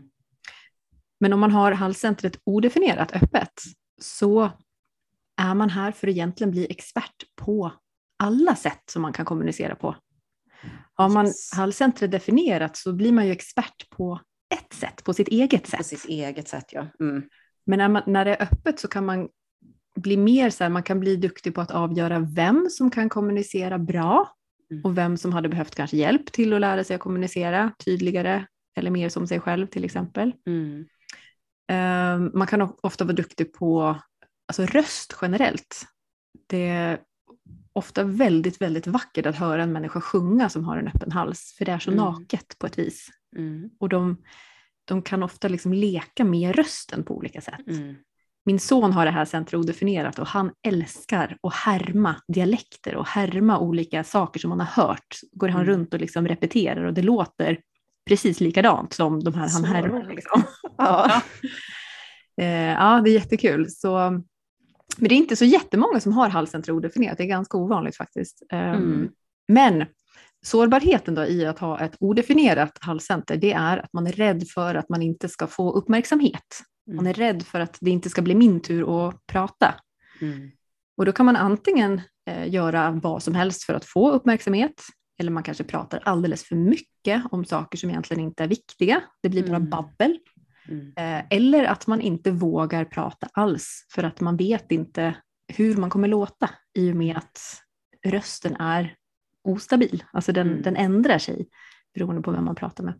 [1.19, 3.53] Men om man har halscentret odefinierat öppet
[4.01, 4.51] så
[5.41, 7.71] är man här för att egentligen bli expert på
[8.23, 9.95] alla sätt som man kan kommunicera på.
[10.93, 11.53] Har man yes.
[11.53, 14.19] halscentret definierat så blir man ju expert på
[14.55, 15.77] ett sätt, på sitt eget sätt.
[15.77, 16.87] På sitt eget sätt, ja.
[16.99, 17.23] Mm.
[17.65, 19.29] Men när, man, när det är öppet så kan man
[20.01, 23.79] bli mer så här, man kan bli duktig på att avgöra vem som kan kommunicera
[23.79, 24.33] bra
[24.71, 24.85] mm.
[24.85, 28.45] och vem som hade behövt kanske hjälp till att lära sig att kommunicera tydligare
[28.77, 30.33] eller mer som sig själv till exempel.
[30.47, 30.85] Mm.
[31.71, 33.99] Um, man kan ofta vara duktig på
[34.47, 35.85] alltså röst generellt.
[36.47, 36.99] Det är
[37.73, 41.65] ofta väldigt, väldigt vackert att höra en människa sjunga som har en öppen hals, för
[41.65, 42.03] det är så mm.
[42.03, 43.09] naket på ett vis.
[43.37, 43.69] Mm.
[43.79, 44.17] Och de,
[44.85, 47.67] de kan ofta liksom leka med rösten på olika sätt.
[47.67, 47.95] Mm.
[48.45, 53.59] Min son har det här centret odefinierat och han älskar att härma dialekter och härma
[53.59, 55.19] olika saker som han har hört.
[55.31, 55.73] Går han mm.
[55.73, 57.59] runt och liksom repeterar och det låter
[58.09, 60.13] precis likadant som de här han härmar.
[60.15, 60.43] Liksom.
[60.77, 61.11] ja.
[61.11, 61.21] ja.
[62.43, 63.69] Eh, ja, det är jättekul.
[63.69, 64.09] Så,
[64.97, 68.43] men det är inte så jättemånga som har halscenter odefinierat, det är ganska ovanligt faktiskt.
[68.51, 69.09] Ehm, mm.
[69.47, 69.85] Men
[70.45, 74.75] sårbarheten då i att ha ett odefinierat halscenter, det är att man är rädd för
[74.75, 76.61] att man inte ska få uppmärksamhet.
[76.95, 79.75] Man är rädd för att det inte ska bli min tur att prata.
[80.21, 80.51] Mm.
[80.97, 84.83] Och då kan man antingen eh, göra vad som helst för att få uppmärksamhet,
[85.19, 89.01] eller man kanske pratar alldeles för mycket om saker som egentligen inte är viktiga.
[89.21, 89.69] Det blir bara mm.
[89.69, 90.19] babbel.
[90.67, 90.93] Mm.
[90.95, 95.15] Eh, eller att man inte vågar prata alls för att man vet inte
[95.47, 97.39] hur man kommer låta i och med att
[98.05, 98.95] rösten är
[99.43, 100.03] ostabil.
[100.13, 100.61] Alltså den, mm.
[100.61, 101.49] den ändrar sig
[101.93, 102.93] beroende på vem man pratar med.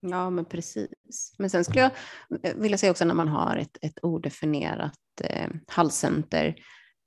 [0.00, 1.34] Ja, men precis.
[1.38, 1.90] Men sen skulle jag
[2.42, 6.54] eh, vilja säga också när man har ett, ett odefinierat eh, halscenter,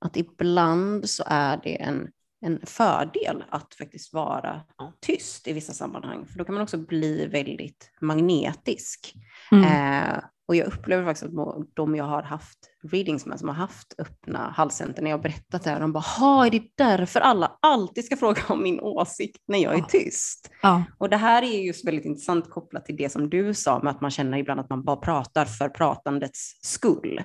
[0.04, 2.08] att ibland så är det en,
[2.40, 4.62] en fördel att faktiskt vara
[5.00, 9.14] tyst i vissa sammanhang, för då kan man också bli väldigt magnetisk.
[9.52, 9.64] Mm.
[9.64, 13.94] Eh, och jag upplever faktiskt att de jag har haft readings med som har haft
[13.98, 17.58] öppna halscenter, när jag har berättat det här, de bara, ha är det därför alla
[17.60, 19.86] alltid ska fråga om min åsikt när jag är ja.
[19.88, 20.50] tyst?
[20.62, 20.84] Ja.
[20.98, 24.00] Och det här är just väldigt intressant kopplat till det som du sa med att
[24.00, 27.22] man känner ibland att man bara pratar för pratandets skull.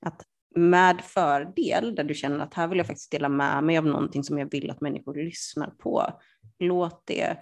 [0.00, 0.24] Att
[0.56, 4.24] med fördel, där du känner att här vill jag faktiskt dela med mig av någonting
[4.24, 6.12] som jag vill att människor lyssnar på,
[6.58, 7.36] låt det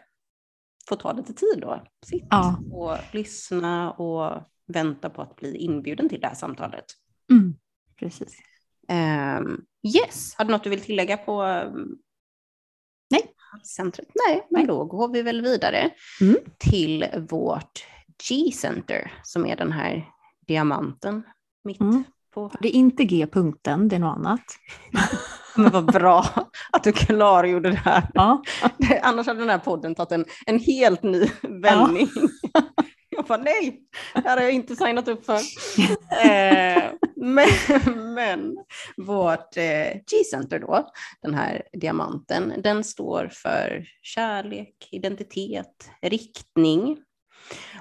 [0.88, 1.82] få ta lite tid då.
[2.06, 2.58] Sitt ja.
[2.72, 6.84] och lyssna och vänta på att bli inbjuden till det här samtalet.
[7.30, 7.54] Mm,
[7.98, 8.38] precis.
[8.88, 11.98] Um, yes, har du något du vill tillägga på um,
[13.10, 13.22] Nej.
[13.64, 14.08] centret?
[14.26, 16.36] Nej, men då går vi väl vidare mm.
[16.58, 17.86] till vårt
[18.28, 20.08] G-center som är den här
[20.46, 21.22] diamanten
[21.64, 22.04] mitt mm.
[22.34, 22.52] på.
[22.60, 24.44] Det är inte G-punkten, det är något annat.
[25.56, 26.24] Men vad bra
[26.72, 28.10] att du klargjorde det här.
[28.14, 28.42] Ja.
[29.02, 32.08] Annars hade den här podden tagit en, en helt ny vändning.
[32.52, 32.62] Ja.
[33.18, 33.80] Jag bara nej,
[34.14, 35.34] det här har jag inte signat upp för.
[36.26, 37.48] eh, men,
[38.14, 38.56] men
[38.96, 40.90] vårt eh, G-center då,
[41.22, 46.98] den här diamanten, den står för kärlek, identitet, riktning.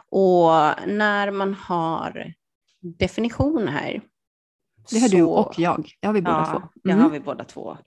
[0.09, 0.51] Och
[0.87, 2.33] när man har
[2.81, 4.01] definition här.
[4.91, 6.57] Det har så, du och jag, det har vi båda ja, två.
[6.57, 6.69] Mm.
[6.83, 7.11] det har mm.
[7.11, 7.77] vi båda två.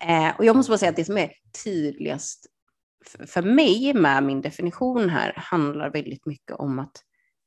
[0.00, 1.32] Eh, och jag måste bara säga att det som är
[1.64, 2.46] tydligast
[3.26, 7.02] för mig med min definition här handlar väldigt mycket om att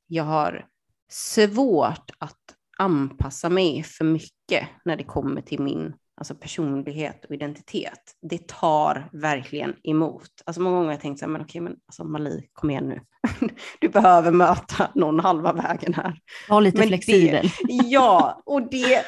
[0.08, 0.66] jag har
[1.10, 2.42] svårt att
[2.78, 8.16] anpassa mig för mycket när det kommer till min alltså personlighet och identitet.
[8.22, 10.30] Det tar verkligen emot.
[10.46, 12.90] Alltså många gånger har jag tänkt så här, men okej, men alltså Mali, kom igen
[12.90, 13.02] nu.
[13.80, 16.20] Du behöver möta någon halva vägen här.
[16.50, 17.50] Var lite men flexibel.
[17.64, 19.06] Det, ja, och det,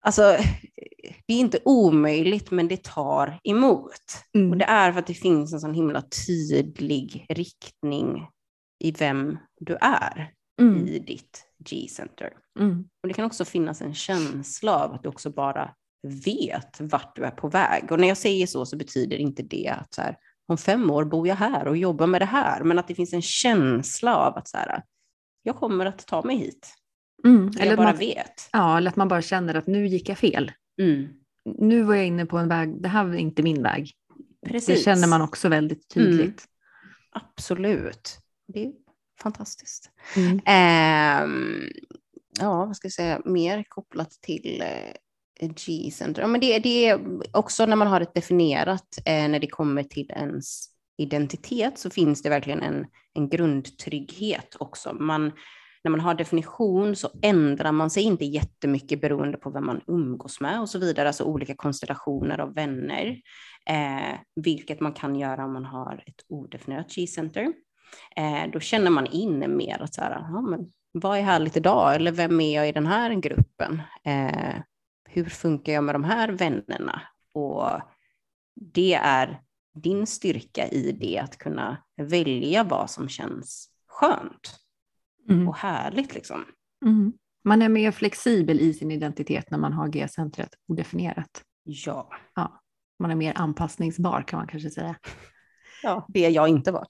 [0.00, 0.36] alltså
[1.26, 4.24] det är inte omöjligt, men det tar emot.
[4.34, 4.50] Mm.
[4.50, 8.26] Och det är för att det finns en sån himla tydlig riktning
[8.84, 10.32] i vem du är.
[10.60, 10.88] mm.
[10.88, 12.32] i ditt G-center.
[12.58, 12.84] Mm.
[13.02, 15.74] Och det kan också finnas en känsla av att du också bara
[16.24, 17.92] vet vart du är på väg.
[17.92, 21.04] Och när jag säger så så betyder inte det att så här, om fem år
[21.04, 24.36] bor jag här och jobbar med det här, men att det finns en känsla av
[24.36, 24.82] att så här,
[25.42, 26.74] jag kommer att ta mig hit.
[27.24, 27.50] Mm.
[27.58, 28.48] Eller jag bara man, vet.
[28.52, 30.52] Ja, eller att man bara känner att nu gick jag fel.
[30.82, 31.08] Mm.
[31.58, 33.92] Nu var jag inne på en väg, det här var inte min väg.
[34.46, 34.78] Precis.
[34.78, 36.20] Det känner man också väldigt tydligt.
[36.20, 36.36] Mm.
[37.12, 38.18] Absolut.
[38.48, 38.72] Det är
[39.22, 39.90] fantastiskt.
[40.46, 41.26] Eh,
[42.40, 44.62] ja, vad ska jag säga, mer kopplat till
[45.40, 46.22] eh, G-center.
[46.22, 47.00] Ja, men det, det är
[47.36, 50.66] också när man har ett definierat, eh, när det kommer till ens
[50.98, 54.92] identitet, så finns det verkligen en, en grundtrygghet också.
[54.92, 55.32] Man,
[55.84, 60.40] när man har definition så ändrar man sig inte jättemycket beroende på vem man umgås
[60.40, 63.20] med och så vidare, alltså olika konstellationer av vänner,
[63.68, 67.52] eh, vilket man kan göra om man har ett odefinierat G-center.
[68.16, 71.94] Eh, då känner man in mer att så här, ja, men, vad är härligt idag
[71.94, 73.82] eller vem är jag i den här gruppen?
[74.04, 74.54] Eh,
[75.08, 77.02] hur funkar jag med de här vännerna?
[77.34, 77.80] Och
[78.54, 79.40] det är
[79.74, 84.60] din styrka i det att kunna välja vad som känns skönt
[85.28, 85.48] mm.
[85.48, 86.14] och härligt.
[86.14, 86.44] Liksom.
[86.86, 87.12] Mm.
[87.44, 91.42] Man är mer flexibel i sin identitet när man har G-centret odefinierat.
[91.64, 92.10] Ja.
[92.34, 92.60] ja.
[92.98, 94.96] Man är mer anpassningsbar kan man kanske säga.
[95.82, 96.86] Ja, det är jag inte var.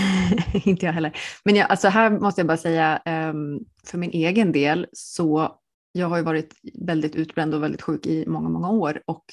[0.64, 1.16] inte jag heller.
[1.44, 5.58] Men jag, alltså här måste jag bara säga, um, för min egen del så
[5.92, 9.24] jag har ju varit väldigt utbränd och väldigt sjuk i många, många år och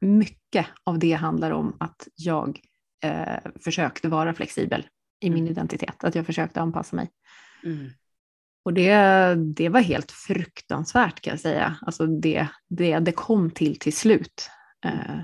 [0.00, 2.60] mycket av det handlar om att jag
[3.04, 4.86] eh, försökte vara flexibel
[5.20, 5.52] i min mm.
[5.52, 7.10] identitet, att jag försökte anpassa mig.
[7.64, 7.90] Mm.
[8.64, 8.94] Och det,
[9.34, 14.50] det var helt fruktansvärt kan jag säga, alltså det, det, det kom till till slut.
[14.84, 15.20] Eh,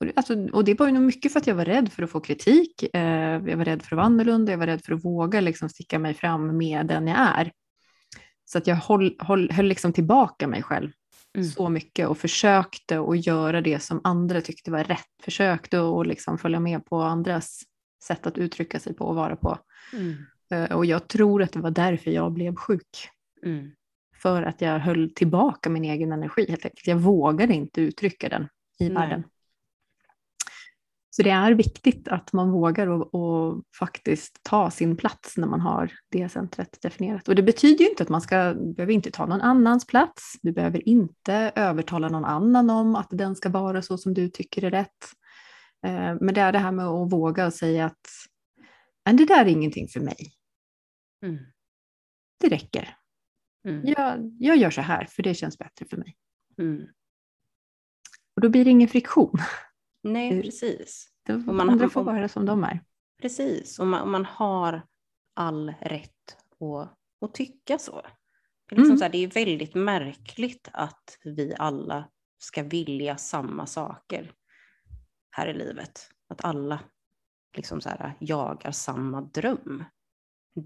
[0.00, 2.10] och, alltså, och det var ju nog mycket för att jag var rädd för att
[2.10, 5.04] få kritik, eh, jag var rädd för att vara annorlunda, jag var rädd för att
[5.04, 7.52] våga liksom, sticka mig fram med den jag är.
[8.44, 10.90] Så att jag håll, håll, höll liksom tillbaka mig själv
[11.36, 11.48] mm.
[11.48, 15.06] så mycket och försökte att göra det som andra tyckte var rätt.
[15.22, 17.62] Försökte att liksom följa med på andras
[18.04, 19.58] sätt att uttrycka sig på och vara på.
[19.92, 20.14] Mm.
[20.54, 23.08] Uh, och jag tror att det var därför jag blev sjuk.
[23.44, 23.70] Mm.
[24.22, 26.86] För att jag höll tillbaka min egen energi helt enkelt.
[26.86, 28.94] Jag vågade inte uttrycka den i Nej.
[28.94, 29.24] världen.
[31.16, 35.60] Så det är viktigt att man vågar och, och, faktiskt ta sin plats när man
[35.60, 37.28] har det centret definierat.
[37.28, 40.32] Och det betyder ju inte att man ska, behöver inte ta någon annans plats.
[40.42, 44.64] Du behöver inte övertala någon annan om att den ska vara så som du tycker
[44.64, 45.04] är rätt.
[45.86, 48.08] Eh, men det är det här med att våga och säga att
[49.06, 50.32] men det där är ingenting för mig.
[51.22, 51.38] Mm.
[52.40, 52.96] Det räcker.
[53.68, 53.86] Mm.
[53.86, 56.16] Jag, jag gör så här för det känns bättre för mig.
[56.58, 56.86] Mm.
[58.34, 59.38] Och då blir det ingen friktion.
[60.02, 61.10] Nej, precis.
[61.28, 62.80] och man, andra får vara som de är.
[63.22, 64.86] Precis, och man, man har
[65.34, 68.02] all rätt att, att tycka så.
[68.68, 68.98] Det är, liksom mm.
[68.98, 74.32] så här, det är väldigt märkligt att vi alla ska vilja samma saker
[75.30, 76.10] här i livet.
[76.28, 76.80] Att alla
[77.56, 79.84] liksom så här, jagar samma dröm.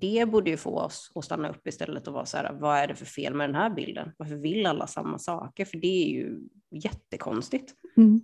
[0.01, 2.87] Det borde ju få oss att stanna upp istället och vara så här, vad är
[2.87, 4.13] det för fel med den här bilden?
[4.17, 5.65] Varför vill alla samma saker?
[5.65, 6.39] För det är ju
[6.71, 7.75] jättekonstigt.
[7.97, 8.21] Mm.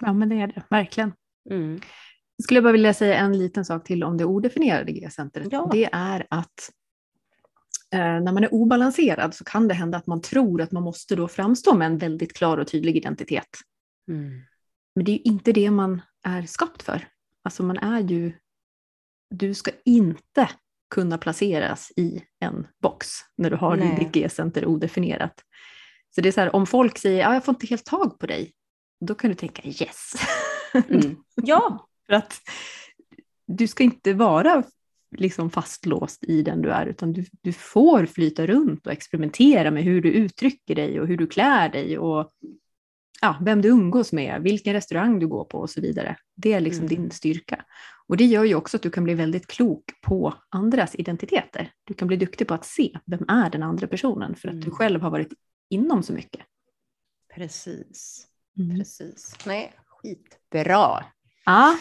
[0.00, 1.12] Ja, men det är det, verkligen.
[1.50, 1.80] Mm.
[2.36, 5.48] Jag skulle bara vilja säga en liten sak till om det odefinierade G-centret.
[5.50, 5.68] Ja.
[5.72, 6.70] Det är att
[7.94, 11.16] eh, när man är obalanserad så kan det hända att man tror att man måste
[11.16, 13.48] då framstå med en väldigt klar och tydlig identitet.
[14.08, 14.42] Mm.
[14.94, 17.08] Men det är ju inte det man är skapt för.
[17.42, 18.32] Alltså man är ju,
[19.30, 20.50] du ska inte
[20.90, 23.96] kunna placeras i en box när du har Nej.
[23.98, 25.44] ditt G-center odefinierat.
[26.14, 28.18] Så det är så här, om folk säger att ah, jag får inte helt tag
[28.18, 28.52] på dig,
[29.00, 30.12] då kan du tänka yes.
[30.90, 31.16] Mm.
[31.34, 31.88] Ja.
[32.06, 32.40] För att
[33.46, 34.64] du ska inte vara
[35.16, 39.84] liksom fastlåst i den du är, utan du, du får flyta runt och experimentera med
[39.84, 42.32] hur du uttrycker dig och hur du klär dig och
[43.20, 46.16] ja, vem du umgås med, vilken restaurang du går på och så vidare.
[46.36, 46.96] Det är liksom mm.
[46.96, 47.64] din styrka.
[48.06, 51.72] Och det gör ju också att du kan bli väldigt klok på andras identiteter.
[51.84, 54.64] Du kan bli duktig på att se vem är den andra personen för att mm.
[54.64, 55.32] du själv har varit
[55.70, 56.40] inom så mycket.
[57.34, 58.26] Precis.
[58.58, 58.78] Mm.
[58.78, 59.36] Precis.
[59.46, 61.04] Nej, skitbra.
[61.44, 61.78] Ja,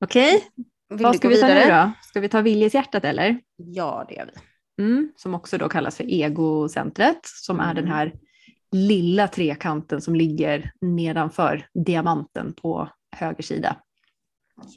[0.00, 0.36] okej.
[0.36, 1.02] Okay.
[1.04, 1.92] Vad ska vi ta nu då?
[2.02, 3.40] Ska vi ta viljeshjärtat eller?
[3.56, 4.40] Ja, det gör vi.
[4.84, 7.96] Mm, som också då kallas för egocentret, som är den mm.
[7.96, 8.12] här
[8.72, 13.76] lilla trekanten som ligger nedanför diamanten på höger sida.
[14.64, 14.74] Yes.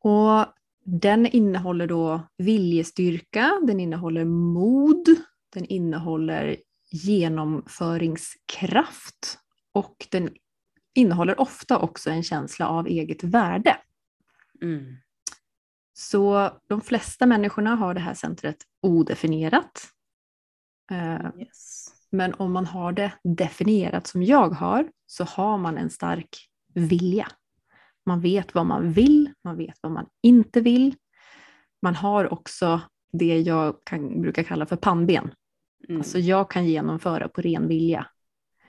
[0.00, 0.46] Och
[0.84, 5.06] den innehåller då viljestyrka, den innehåller mod,
[5.52, 6.56] den innehåller
[6.90, 9.38] genomföringskraft
[9.72, 10.30] och den
[10.94, 13.76] innehåller ofta också en känsla av eget värde.
[14.62, 14.96] Mm.
[15.92, 19.88] Så de flesta människorna har det här centret odefinierat.
[20.90, 21.83] Eh, yes.
[22.14, 26.28] Men om man har det definierat som jag har så har man en stark
[26.74, 27.28] vilja.
[28.06, 30.94] Man vet vad man vill, man vet vad man inte vill.
[31.82, 32.80] Man har också
[33.12, 35.34] det jag kan, brukar kalla för pannben.
[35.88, 36.00] Mm.
[36.00, 38.06] Alltså jag kan genomföra på ren vilja.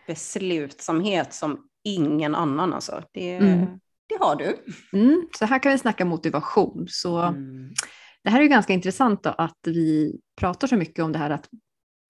[0.07, 3.03] Beslutsamhet som ingen annan alltså.
[3.11, 3.65] Det, mm.
[4.07, 4.57] det har du.
[4.93, 5.27] Mm.
[5.39, 6.85] Så här kan vi snacka motivation.
[6.89, 7.73] Så mm.
[8.23, 11.49] Det här är ganska intressant då, att vi pratar så mycket om det här att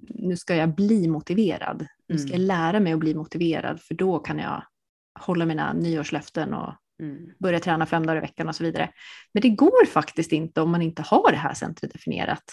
[0.09, 1.87] nu ska jag bli motiverad.
[2.07, 2.47] Nu ska jag mm.
[2.47, 4.63] lära mig att bli motiverad för då kan jag
[5.19, 7.29] hålla mina nyårslöften och mm.
[7.39, 8.89] börja träna fem dagar i veckan och så vidare.
[9.33, 12.43] Men det går faktiskt inte om man inte har det här centret definierat.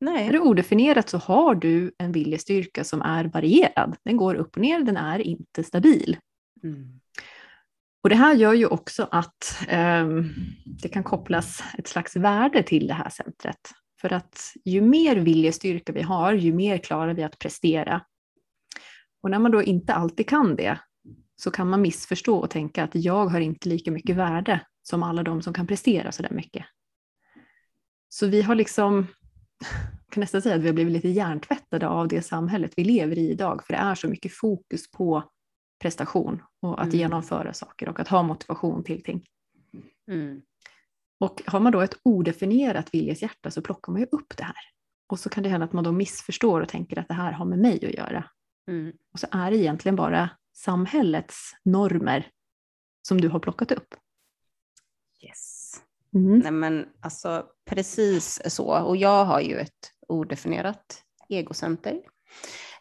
[0.00, 0.28] Nej.
[0.28, 3.96] Är det odefinierat så har du en viljestyrka som är varierad.
[4.04, 6.16] Den går upp och ner, den är inte stabil.
[6.62, 7.00] Mm.
[8.02, 10.06] Och det här gör ju också att eh,
[10.64, 13.70] det kan kopplas ett slags värde till det här centret.
[14.00, 18.02] För att ju mer viljestyrka vi har, ju mer klarar vi att prestera.
[19.22, 20.78] Och när man då inte alltid kan det,
[21.36, 25.22] så kan man missförstå och tänka att jag har inte lika mycket värde som alla
[25.22, 26.64] de som kan prestera så där mycket.
[28.08, 29.06] Så vi har liksom,
[29.60, 33.18] jag kan nästan säga att vi har blivit lite hjärntvättade av det samhället vi lever
[33.18, 35.22] i idag, för det är så mycket fokus på
[35.82, 36.98] prestation och att mm.
[36.98, 39.26] genomföra saker och att ha motivation till ting.
[40.10, 40.42] Mm.
[41.18, 44.56] Och har man då ett odefinierat viljeshjärta så plockar man ju upp det här.
[45.08, 47.44] Och så kan det hända att man då missförstår och tänker att det här har
[47.44, 48.24] med mig att göra.
[48.70, 48.92] Mm.
[49.12, 52.30] Och så är det egentligen bara samhällets normer
[53.08, 53.94] som du har plockat upp.
[55.24, 55.72] Yes.
[56.14, 56.38] Mm.
[56.38, 58.84] Nej men alltså precis så.
[58.84, 62.00] Och jag har ju ett odefinierat egocenter.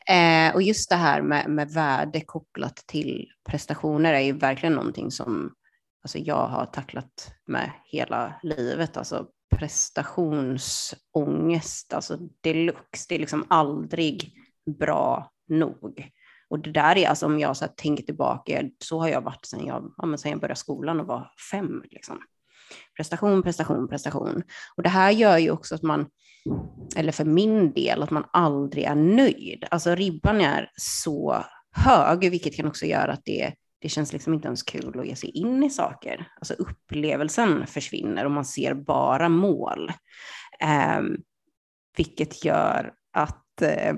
[0.08, 5.12] Eh, och just det här med, med värde kopplat till prestationer är ju verkligen någonting
[5.12, 5.54] som
[6.06, 8.98] alltså jag har tacklat med hela livet.
[8.98, 13.06] Alltså prestationsångest, alltså deluxe.
[13.10, 14.34] Det är liksom aldrig
[14.80, 16.12] bra nog.
[16.50, 19.66] Och det där är alltså om jag så tänker tillbaka, så har jag varit sedan
[19.66, 21.84] jag, ja, sedan jag började skolan och var fem.
[21.92, 22.22] Liksom.
[22.98, 24.44] Prestation, prestation, prestation.
[24.78, 26.08] Och det här gör ju också att man,
[26.96, 29.66] eller för min del, att man aldrig är nöjd.
[29.72, 33.54] Alltså ribban är så hög, vilket kan också göra att det,
[33.86, 36.28] det känns liksom inte ens kul att ge sig in i saker.
[36.36, 39.92] Alltså upplevelsen försvinner och man ser bara mål.
[40.60, 41.02] Eh,
[41.98, 43.96] vilket gör att eh,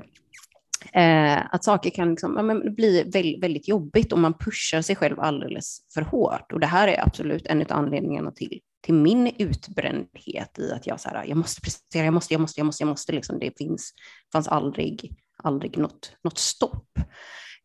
[1.04, 4.96] eh, att saker kan liksom, ja, men bli väldigt, väldigt jobbigt om man pushar sig
[4.96, 6.52] själv alldeles för hårt.
[6.52, 11.00] Och det här är absolut en av anledningarna till, till min utbrändhet i att jag,
[11.00, 13.12] så här, jag måste prestera, jag måste, jag måste, jag måste, jag måste.
[13.12, 13.94] Liksom, det finns,
[14.32, 17.00] fanns aldrig, aldrig något, något stopp.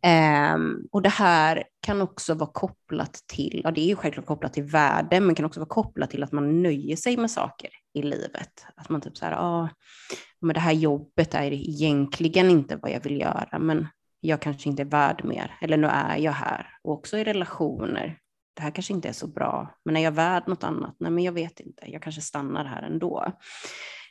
[0.07, 4.53] Um, och det här kan också vara kopplat till, ja det är ju självklart kopplat
[4.53, 8.03] till värde, men kan också vara kopplat till att man nöjer sig med saker i
[8.03, 8.67] livet.
[8.77, 9.69] Att man typ så här, ah,
[10.41, 13.89] men det här jobbet är egentligen inte vad jag vill göra, men
[14.21, 16.67] jag kanske inte är värd mer, eller nu är jag här.
[16.83, 18.19] Och också i relationer,
[18.57, 20.97] det här kanske inte är så bra, men är jag värd något annat?
[20.99, 23.33] Nej, men jag vet inte, jag kanske stannar här ändå.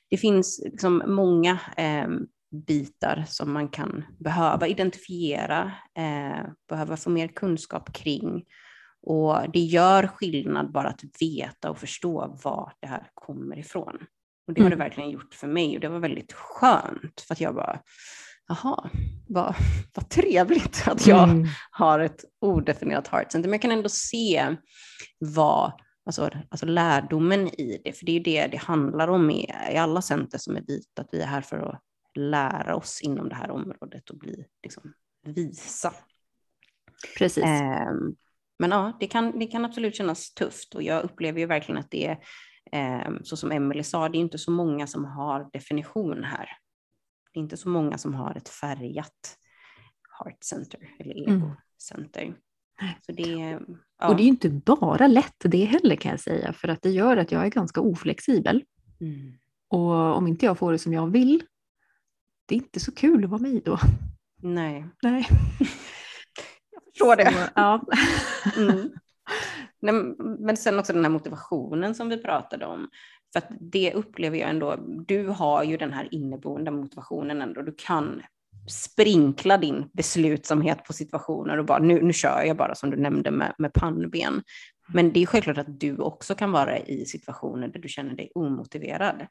[0.10, 1.60] Det finns liksom många
[2.06, 8.44] um, bitar som man kan behöva identifiera, eh, behöva få mer kunskap kring.
[9.02, 13.98] Och det gör skillnad bara att veta och förstå var det här kommer ifrån.
[14.48, 14.88] Och det har det mm.
[14.88, 17.80] verkligen gjort för mig och det var väldigt skönt för att jag bara,
[18.48, 18.90] jaha,
[19.28, 19.56] vad,
[19.94, 21.48] vad trevligt att jag mm.
[21.72, 23.50] har ett odefinierat heart center.
[23.50, 24.56] Men jag kan ändå se
[25.20, 25.72] vad,
[26.06, 29.78] alltså, alltså lärdomen i det, för det är ju det det handlar om i, i
[29.78, 31.82] alla center som är vita, att vi är här för att
[32.16, 34.94] lära oss inom det här området och bli liksom,
[35.24, 35.94] visa.
[37.18, 37.44] Precis.
[37.44, 37.92] Eh,
[38.60, 41.92] men ja, det kan, det kan absolut kännas tufft och jag upplever ju verkligen att
[41.92, 42.20] det är,
[42.72, 46.50] eh, så som Emelie sa, det är inte så många som har definition här.
[47.34, 49.38] Det är inte så många som har ett färgat
[50.20, 51.38] heart center eller mm.
[51.38, 52.22] ego center.
[52.22, 52.36] Mm.
[53.02, 53.60] Så det,
[54.00, 54.10] ja.
[54.10, 57.18] Och det är inte bara lätt det heller kan jag säga, för att det gör
[57.18, 58.64] att jag är ganska oflexibel.
[59.02, 59.34] Mm.
[59.68, 61.44] Och om inte jag får det som jag vill
[62.52, 63.80] det är inte så kul att vara mig då.
[64.42, 64.86] Nej.
[65.02, 65.28] Nej.
[66.72, 67.32] Jag förstår det.
[67.32, 67.86] Så, ja.
[68.58, 70.16] mm.
[70.40, 72.90] Men sen också den här motivationen som vi pratade om.
[73.34, 74.76] För att det upplever jag ändå,
[75.08, 77.62] du har ju den här inneboende motivationen ändå.
[77.62, 78.22] Du kan
[78.70, 83.32] sprinkla din beslutsamhet på situationer och bara nu, nu kör jag bara som du nämnde
[83.32, 84.44] med, med pannben.
[84.94, 88.32] Men det är självklart att du också kan vara i situationer där du känner dig
[88.36, 89.28] omotiverad.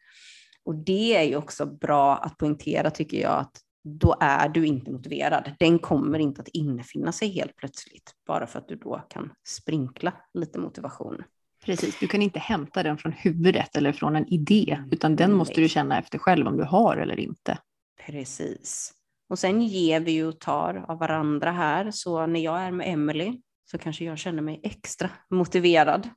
[0.65, 4.91] Och det är ju också bra att poängtera tycker jag, att då är du inte
[4.91, 5.53] motiverad.
[5.59, 10.13] Den kommer inte att infinna sig helt plötsligt, bara för att du då kan sprinkla
[10.35, 11.23] lite motivation.
[11.65, 15.61] Precis, du kan inte hämta den från huvudet eller från en idé, utan den måste
[15.61, 17.59] du känna efter själv om du har eller inte.
[18.07, 18.93] Precis.
[19.29, 23.41] Och sen ger vi och tar av varandra här, så när jag är med Emily
[23.71, 26.09] så kanske jag känner mig extra motiverad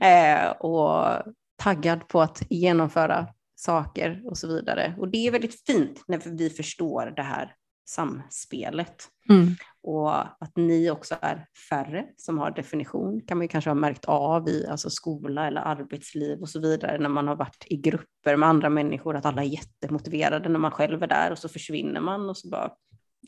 [0.00, 1.22] eh, och
[1.56, 3.26] taggad på att genomföra
[3.60, 4.94] saker och så vidare.
[4.98, 7.54] Och det är väldigt fint när vi förstår det här
[7.88, 9.08] samspelet.
[9.28, 9.54] Mm.
[9.82, 14.04] Och att ni också är färre som har definition kan man ju kanske ha märkt
[14.04, 18.36] av i alltså skola eller arbetsliv och så vidare när man har varit i grupper
[18.36, 22.00] med andra människor, att alla är jättemotiverade när man själv är där och så försvinner
[22.00, 22.70] man och så bara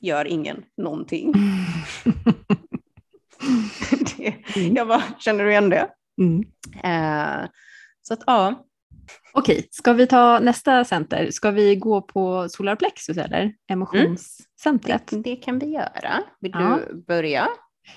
[0.00, 1.32] gör ingen någonting.
[4.16, 5.88] det, jag bara, känner du igen det?
[6.18, 6.44] Mm.
[6.84, 7.48] Eh,
[8.02, 8.66] så att ja,
[9.32, 11.30] Okej, ska vi ta nästa center?
[11.30, 15.12] Ska vi gå på solarplexus eller emotionscentret?
[15.12, 15.22] Mm.
[15.22, 16.22] Det, det, kan vi göra.
[16.40, 16.78] Vill ja.
[16.88, 17.48] du börja?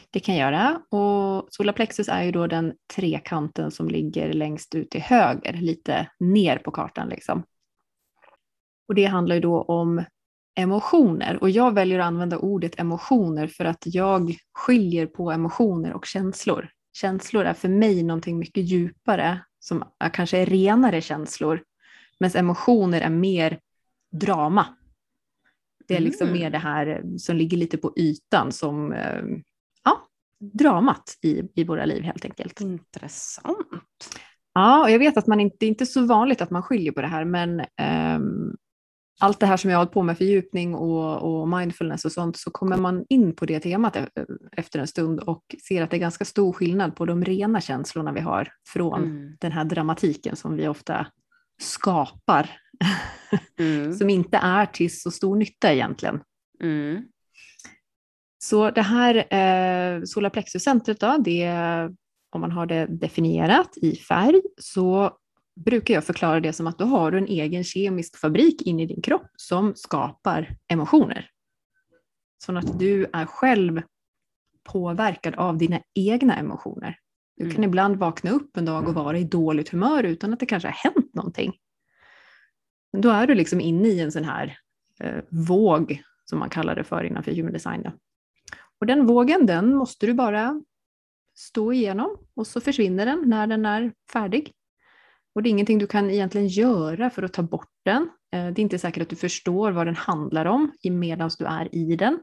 [0.10, 0.82] Det kan jag göra.
[0.90, 6.58] Och solarplexus är ju då den trekanten som ligger längst ut till höger, lite ner
[6.58, 7.44] på kartan liksom.
[8.88, 10.04] Och det handlar ju då om
[10.56, 16.06] emotioner och jag väljer att använda ordet emotioner för att jag skiljer på emotioner och
[16.06, 16.70] känslor.
[16.98, 21.64] Känslor är för mig någonting mycket djupare som kanske är renare känslor,
[22.20, 23.60] medan emotioner är mer
[24.12, 24.68] drama.
[25.88, 26.40] Det är liksom mm.
[26.40, 29.22] mer det här som ligger lite på ytan som eh,
[29.84, 30.08] ja,
[30.40, 32.62] dramat i, i våra liv helt enkelt.
[32.62, 34.18] Intressant.
[34.54, 36.92] Ja, och jag vet att man inte, det är inte så vanligt att man skiljer
[36.92, 38.58] på det här, men um,
[39.20, 42.38] allt det här som jag har hållit på med, fördjupning och, och, mindfulness och sånt,
[42.38, 44.10] så kommer man in på det temat e-,
[44.52, 48.12] efter en stund och ser att det är ganska stor skillnad på de rena känslorna
[48.12, 49.38] vi har från mm.
[49.40, 51.08] den här dramatiken som vi ofta
[51.62, 52.50] skapar,
[53.60, 53.94] mm.
[53.94, 56.20] som inte är till så stor nytta egentligen.
[56.62, 57.04] Mm.
[58.38, 61.50] Så det här eh, solarplexuscentret då, det,
[62.32, 65.18] om man har det definierat i färg, så
[65.56, 68.86] brukar jag förklara det som att då har du en egen kemisk fabrik in i
[68.86, 71.30] din kropp som skapar emotioner.
[72.46, 73.82] Så att du är själv
[74.64, 77.00] påverkad av dina egna emotioner.
[77.38, 77.70] Du kan mm.
[77.70, 80.92] ibland vakna upp en dag och vara i dåligt humör utan att det kanske har
[80.92, 81.54] hänt någonting.
[82.92, 84.58] Men då är du liksom inne i en sån här
[85.00, 87.82] eh, våg, som man kallar det för innanför human design.
[87.84, 87.92] Då.
[88.80, 90.62] Och den vågen, den måste du bara
[91.36, 94.52] stå igenom och så försvinner den när den är färdig.
[95.36, 98.02] Och det är ingenting du kan egentligen göra för att ta bort den.
[98.32, 101.76] Eh, det är inte säkert att du förstår vad den handlar om medan du är
[101.76, 102.14] i den.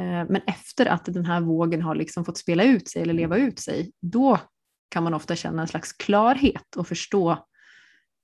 [0.00, 3.36] Eh, men efter att den här vågen har liksom fått spela ut sig eller leva
[3.36, 4.38] ut sig, då
[4.90, 7.46] kan man ofta känna en slags klarhet och förstå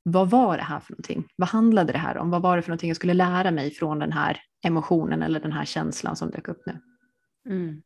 [0.03, 1.25] vad var det här för någonting?
[1.37, 2.31] Vad handlade det här om?
[2.31, 5.53] Vad var det för någonting jag skulle lära mig från den här emotionen eller den
[5.53, 6.81] här känslan som dök upp nu?
[7.53, 7.83] Mm.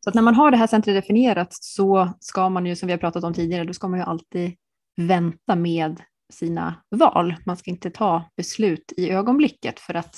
[0.00, 2.92] Så att när man har det här centret definierat så ska man ju, som vi
[2.92, 4.56] har pratat om tidigare, då ska man ju alltid
[4.96, 7.34] vänta med sina val.
[7.46, 10.16] Man ska inte ta beslut i ögonblicket för att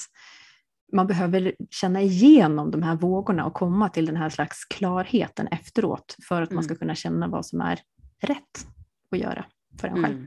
[0.93, 6.16] man behöver känna igenom de här vågorna och komma till den här slags klarheten efteråt
[6.29, 6.55] för att mm.
[6.55, 7.81] man ska kunna känna vad som är
[8.22, 8.66] rätt
[9.11, 9.45] att göra
[9.81, 10.27] för en själv.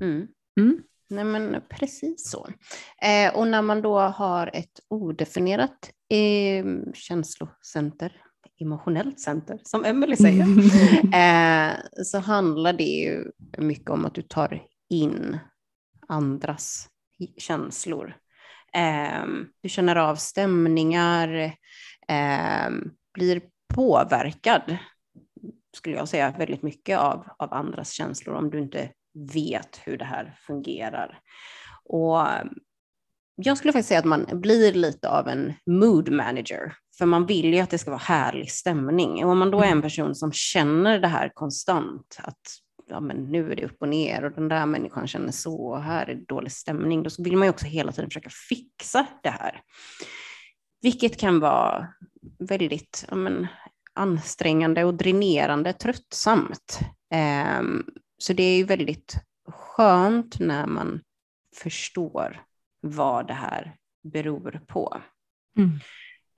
[0.00, 0.16] Mm.
[0.16, 0.28] mm.
[0.60, 0.82] Mm.
[1.10, 2.48] Nej men precis så.
[3.02, 6.64] Eh, och när man då har ett odefinierat eh,
[6.94, 8.22] känslocenter
[8.60, 10.44] emotionellt center, som Emelie säger,
[11.14, 13.24] eh, så handlar det ju
[13.58, 15.38] mycket om att du tar in
[16.08, 16.88] andras
[17.36, 18.16] känslor.
[18.72, 19.26] Eh,
[19.62, 21.34] du känner av stämningar,
[22.08, 22.70] eh,
[23.14, 23.42] blir
[23.74, 24.76] påverkad,
[25.76, 28.90] skulle jag säga, väldigt mycket av, av andras känslor om du inte
[29.34, 31.20] vet hur det här fungerar.
[31.84, 32.20] Och
[33.40, 37.54] jag skulle faktiskt säga att man blir lite av en mood manager för man vill
[37.54, 39.24] ju att det ska vara härlig stämning.
[39.24, 39.82] Och om man då är en mm.
[39.82, 42.40] person som känner det här konstant, att
[42.88, 45.82] ja, men nu är det upp och ner och den där människan känner så, och
[45.82, 49.30] här är det dålig stämning, då vill man ju också hela tiden försöka fixa det
[49.30, 49.60] här.
[50.82, 51.88] Vilket kan vara
[52.38, 53.46] väldigt ja, men,
[53.94, 56.80] ansträngande och dränerande, tröttsamt.
[57.60, 57.86] Um,
[58.18, 59.14] så det är ju väldigt
[59.48, 61.00] skönt när man
[61.56, 62.47] förstår
[62.80, 64.96] vad det här beror på.
[65.56, 65.70] Mm.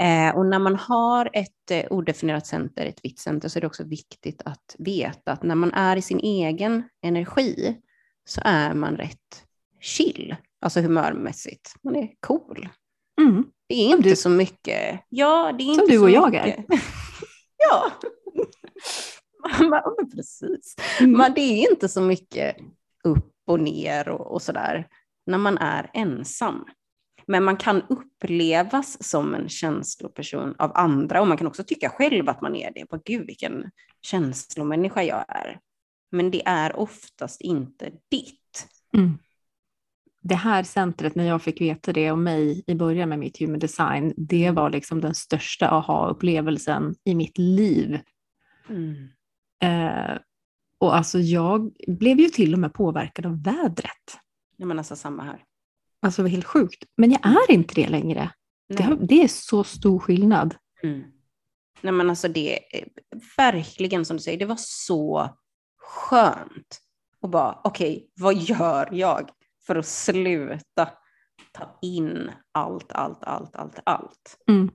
[0.00, 3.66] Eh, och när man har ett eh, odefinierat center, ett vitt center, så är det
[3.66, 7.76] också viktigt att veta att när man är i sin egen energi
[8.24, 9.44] så är man rätt
[9.80, 11.74] chill, alltså humörmässigt.
[11.82, 12.68] Man är cool.
[13.20, 13.44] Mm.
[13.68, 14.16] Det är inte du.
[14.16, 15.00] så mycket.
[15.08, 16.58] Ja, det är Som inte du och jag mycket.
[16.58, 16.64] är.
[17.56, 17.90] ja,
[20.16, 20.76] precis.
[21.00, 21.12] Mm.
[21.12, 22.56] Men det är inte så mycket
[23.04, 24.88] upp och ner och, och sådär
[25.26, 26.64] när man är ensam.
[27.26, 32.28] Men man kan upplevas som en känsloperson av andra och man kan också tycka själv
[32.28, 32.86] att man är det.
[32.86, 33.70] På gud vilken
[34.02, 35.60] känslomänniska jag är.
[36.12, 38.68] men det är oftast inte ditt.
[38.96, 39.18] Mm.
[40.22, 43.58] Det här centret, när jag fick veta det om mig i början med mitt human
[43.58, 48.00] design, det var liksom den största aha-upplevelsen i mitt liv.
[48.68, 49.08] Mm.
[49.62, 50.18] Eh,
[50.78, 54.18] och alltså jag blev ju till och med påverkad av vädret.
[54.60, 55.44] Ja, men alltså samma här.
[56.02, 56.84] Alltså helt sjukt.
[56.96, 58.32] Men jag är inte det längre.
[58.68, 60.54] Det, det, är så stor skillnad.
[60.82, 61.02] Mm.
[61.80, 62.88] Nej men alltså det är
[63.36, 65.28] verkligen som du säger, det var så
[65.78, 66.80] skönt.
[67.20, 69.30] Och bara, okej, okay, vad gör jag
[69.66, 70.90] för att sluta
[71.52, 74.38] ta in allt, allt, allt, allt, allt?
[74.48, 74.70] Mm.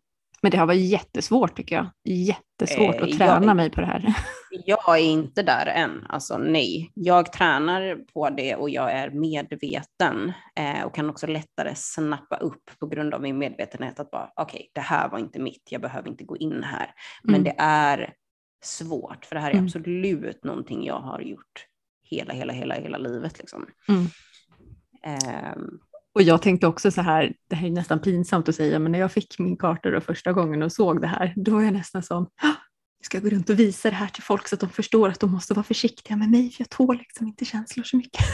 [0.46, 1.88] Men det har varit jättesvårt tycker jag.
[2.04, 4.14] Jättesvårt att eh, träna jag, mig på det här.
[4.66, 6.91] Jag är inte där än, alltså nej.
[6.93, 12.72] Jag tränar på det och jag är medveten eh, och kan också lättare snappa upp
[12.80, 15.82] på grund av min medvetenhet att bara okej, okay, det här var inte mitt, jag
[15.82, 16.93] behöver inte gå in här.
[17.24, 17.43] Men mm.
[17.43, 18.14] det är
[18.64, 19.66] svårt, för det här är mm.
[19.66, 21.66] absolut någonting jag har gjort
[22.04, 23.38] hela, hela, hela, hela livet.
[23.38, 23.68] Liksom.
[23.88, 24.02] Mm.
[25.56, 25.80] Um,
[26.16, 28.99] och jag tänkte också så här, det här är nästan pinsamt att säga, men när
[28.99, 32.03] jag fick min karta då första gången och såg det här, då var jag nästan
[32.03, 35.09] som, jag ska gå runt och visa det här till folk så att de förstår
[35.09, 38.26] att de måste vara försiktiga med mig, för jag tål liksom inte känslor så mycket.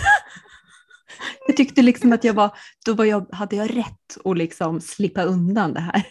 [1.48, 5.24] jag tyckte liksom att jag var, då var jag, hade jag rätt att liksom slippa
[5.24, 6.04] undan det här.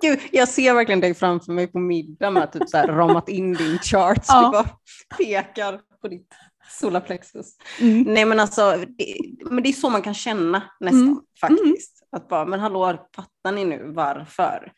[0.00, 3.28] Gud, jag ser verkligen dig framför mig på middag med att typ så här ramat
[3.28, 4.24] in din chart.
[4.28, 4.44] Ja.
[4.44, 4.68] Du bara
[5.18, 6.28] pekar på ditt
[6.68, 7.56] solarplexus.
[7.80, 8.02] Mm.
[8.02, 9.16] Nej men alltså, det,
[9.50, 11.20] men det är så man kan känna nästan mm.
[11.40, 12.02] faktiskt.
[12.16, 14.72] Att bara, men hallå, fattar ni nu varför?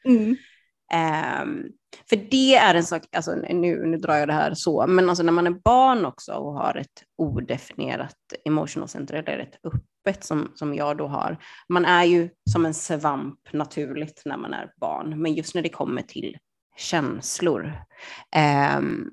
[0.95, 1.69] Um,
[2.09, 5.25] för det är en sak, alltså nu, nu drar jag det här så, men alltså
[5.25, 10.53] när man är barn också och har ett odefinierat emotional center, eller ett öppet som,
[10.55, 15.23] som jag då har, man är ju som en svamp naturligt när man är barn,
[15.23, 16.37] men just när det kommer till
[16.77, 17.73] känslor
[18.77, 19.11] um,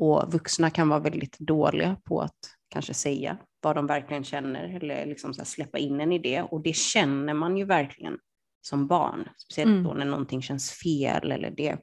[0.00, 2.38] och vuxna kan vara väldigt dåliga på att
[2.68, 6.42] kanske säga vad de verkligen känner eller liksom så släppa in en idé.
[6.42, 8.18] Och det känner man ju verkligen
[8.60, 9.84] som barn, speciellt mm.
[9.84, 11.76] då när någonting känns fel eller det,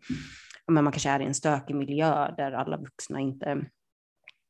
[0.68, 3.66] men man kanske är i en stökig miljö där alla vuxna inte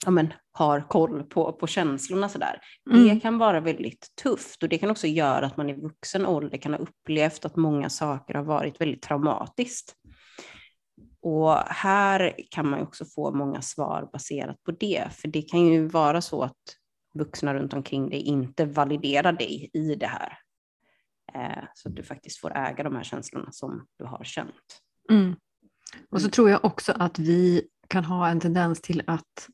[0.06, 2.30] ja, men, har koll på, på känslorna.
[2.30, 2.60] Sådär.
[2.92, 3.08] Mm.
[3.08, 6.58] Det kan vara väldigt tufft och det kan också göra att man i vuxen ålder
[6.58, 9.96] kan ha upplevt att många saker har varit väldigt traumatiskt.
[11.22, 15.88] Och här kan man också få många svar baserat på det, för det kan ju
[15.88, 16.58] vara så att
[17.14, 20.38] vuxna runt omkring dig inte validerar dig i det här.
[21.34, 24.82] Eh, så att du faktiskt får äga de här känslorna som du har känt.
[25.12, 25.36] Mm.
[26.10, 26.32] Och så mm.
[26.32, 29.50] tror jag också att vi kan ha en tendens till att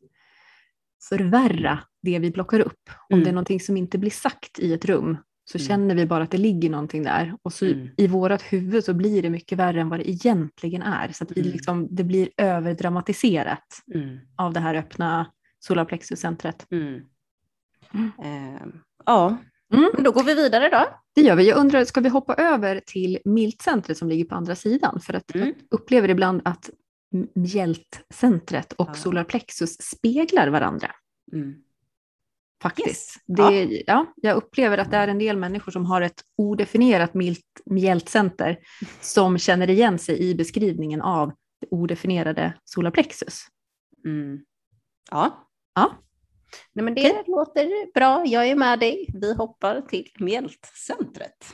[1.10, 2.90] förvärra det vi plockar upp.
[3.10, 3.24] Om mm.
[3.24, 5.18] det är någonting som inte blir sagt i ett rum
[5.54, 5.68] så mm.
[5.68, 7.38] känner vi bara att det ligger någonting där.
[7.42, 7.90] Och så mm.
[7.98, 11.12] i vårt huvud så blir det mycket värre än vad det egentligen är.
[11.12, 11.54] Så att vi mm.
[11.54, 14.20] liksom, det blir överdramatiserat mm.
[14.36, 16.68] av det här öppna solarplexuscentret.
[16.70, 17.00] Uh,
[19.06, 19.38] ja,
[19.98, 20.86] då går vi vidare då.
[21.16, 21.50] Det gör vi.
[21.50, 25.00] Jag undrar, ska vi hoppa över till miltcentret som ligger på andra sidan?
[25.00, 26.70] För att jag upplever ibland att
[27.36, 28.94] mjältcentret och ja.
[28.94, 30.92] solarplexus speglar varandra.
[31.34, 31.56] Mm
[32.64, 33.16] faktiskt.
[33.16, 33.24] Yes.
[33.26, 33.82] Det, ja.
[33.88, 34.14] ja.
[34.16, 38.58] jag upplever att det är en del människor som har ett odefinierat milt, mjältcenter
[39.02, 43.42] som känner igen sig i beskrivningen av det odefinierade solarplexus.
[44.06, 44.40] Mm.
[45.12, 45.50] Ja.
[45.76, 45.92] ja.
[46.74, 47.24] Nej, men det okay.
[47.28, 49.10] låter bra, jag är med dig.
[49.14, 51.46] Vi hoppar till mjältcentret.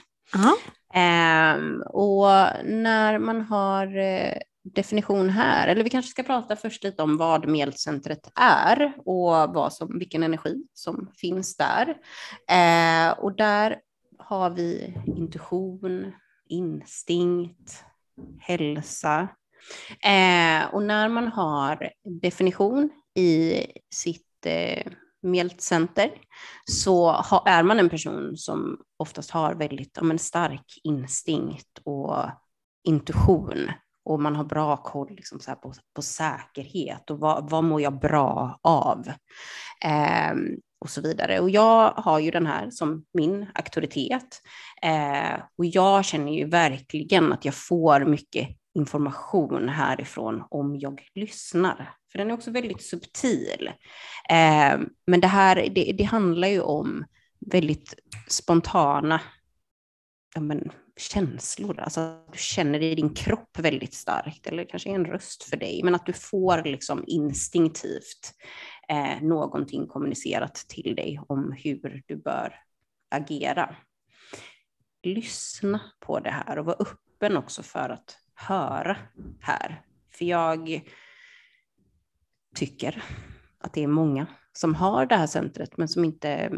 [0.93, 2.27] Um, och
[2.65, 7.47] när man har eh, definition här, eller vi kanske ska prata först lite om vad
[7.47, 11.89] mjältcentret är och vad som, vilken energi som finns där.
[12.49, 13.81] Eh, och där
[14.17, 16.13] har vi intuition,
[16.49, 17.83] instinkt,
[18.39, 19.27] hälsa.
[20.03, 21.91] Eh, och när man har
[22.21, 24.91] definition i sitt eh,
[25.21, 26.11] mjältcenter
[26.65, 32.25] så ha, är man en person som oftast har väldigt ja, men stark instinkt och
[32.83, 33.71] intuition
[34.05, 37.99] och man har bra koll liksom så på, på säkerhet och vad, vad mår jag
[37.99, 39.07] bra av?
[39.85, 40.33] Eh,
[40.81, 41.39] och så vidare.
[41.39, 44.41] Och jag har ju den här som min auktoritet.
[44.81, 51.93] Eh, och jag känner ju verkligen att jag får mycket information härifrån om jag lyssnar.
[52.11, 53.71] För den är också väldigt subtil.
[54.29, 57.05] Eh, men det här, det, det handlar ju om
[57.51, 57.95] väldigt
[58.27, 59.21] spontana
[60.35, 61.79] ja, men, känslor.
[61.79, 65.57] Alltså att du känner det i din kropp väldigt starkt, eller kanske en röst för
[65.57, 68.33] dig, men att du får liksom instinktivt
[68.89, 72.55] eh, någonting kommunicerat till dig om hur du bör
[73.11, 73.75] agera.
[75.03, 78.97] Lyssna på det här och var öppen också för att höra
[79.39, 79.81] här.
[80.11, 80.81] För jag
[82.55, 83.03] tycker
[83.57, 86.51] att det är många som har det här centret men som inte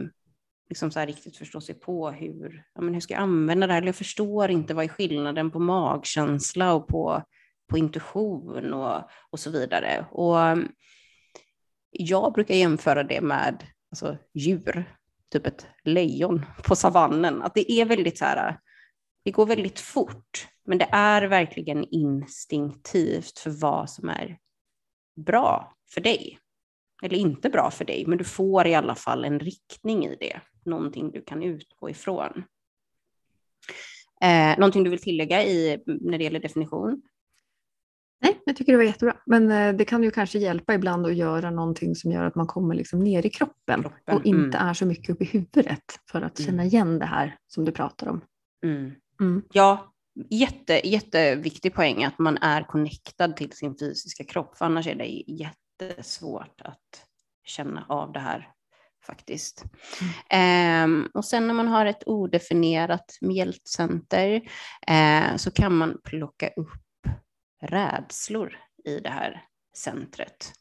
[0.71, 3.73] liksom så här riktigt förstå sig på hur, ja, men hur ska jag använda det
[3.73, 3.81] här?
[3.81, 7.23] Eller jag förstår inte vad är skillnaden på magkänsla och på,
[7.69, 10.05] på intuition och, och så vidare.
[10.11, 10.71] Och mm,
[11.89, 14.95] jag brukar jämföra det med alltså, djur,
[15.31, 17.41] typ ett lejon på savannen.
[17.41, 18.59] Att det är väldigt så här,
[19.23, 24.37] det går väldigt fort, men det är verkligen instinktivt för vad som är
[25.25, 26.39] bra för dig.
[27.03, 30.41] Eller inte bra för dig, men du får i alla fall en riktning i det.
[30.65, 32.43] Någonting du kan utgå ifrån.
[34.21, 37.01] Eh, någonting du vill tillägga i, när det gäller definition?
[38.21, 39.17] Nej, jag tycker det var jättebra.
[39.25, 42.47] Men eh, det kan ju kanske hjälpa ibland att göra någonting som gör att man
[42.47, 44.15] kommer liksom ner i kroppen, kroppen.
[44.15, 44.69] och inte mm.
[44.69, 46.65] är så mycket upp i huvudet för att känna mm.
[46.65, 48.21] igen det här som du pratar om.
[48.63, 48.91] Mm.
[49.21, 49.41] Mm.
[49.53, 49.93] Ja,
[50.29, 55.23] jätte, jätteviktig poäng att man är connectad till sin fysiska kropp, för annars är det
[55.27, 57.05] jättesvårt att
[57.43, 58.49] känna av det här
[59.05, 59.63] faktiskt.
[60.29, 61.03] Mm.
[61.03, 64.41] Eh, och sen när man har ett odefinierat mjältcenter
[64.87, 67.07] eh, så kan man plocka upp
[67.61, 69.43] rädslor i det här
[69.77, 70.53] centret.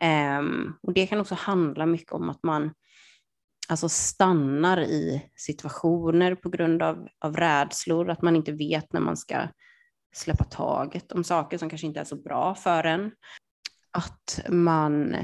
[0.00, 0.42] Eh,
[0.82, 2.74] och det kan också handla mycket om att man
[3.68, 9.16] alltså stannar i situationer på grund av, av rädslor, att man inte vet när man
[9.16, 9.48] ska
[10.14, 13.12] släppa taget om saker som kanske inte är så bra för en.
[13.90, 15.16] Att man,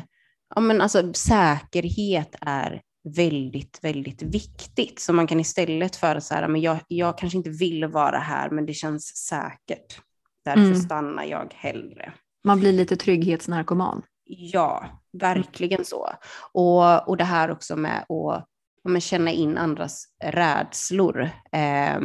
[0.55, 5.01] ja men alltså säkerhet är väldigt, väldigt viktigt.
[5.01, 8.51] Så man kan istället för så här, men jag, jag kanske inte vill vara här,
[8.51, 10.01] men det känns säkert.
[10.45, 10.77] Därför mm.
[10.77, 12.13] stannar jag hellre.
[12.45, 14.03] Man blir lite trygghetsnarkoman.
[14.25, 16.11] Ja, verkligen så.
[16.53, 18.47] Och, och det här också med att
[18.85, 21.21] men, känna in andras rädslor.
[21.53, 22.01] Eh,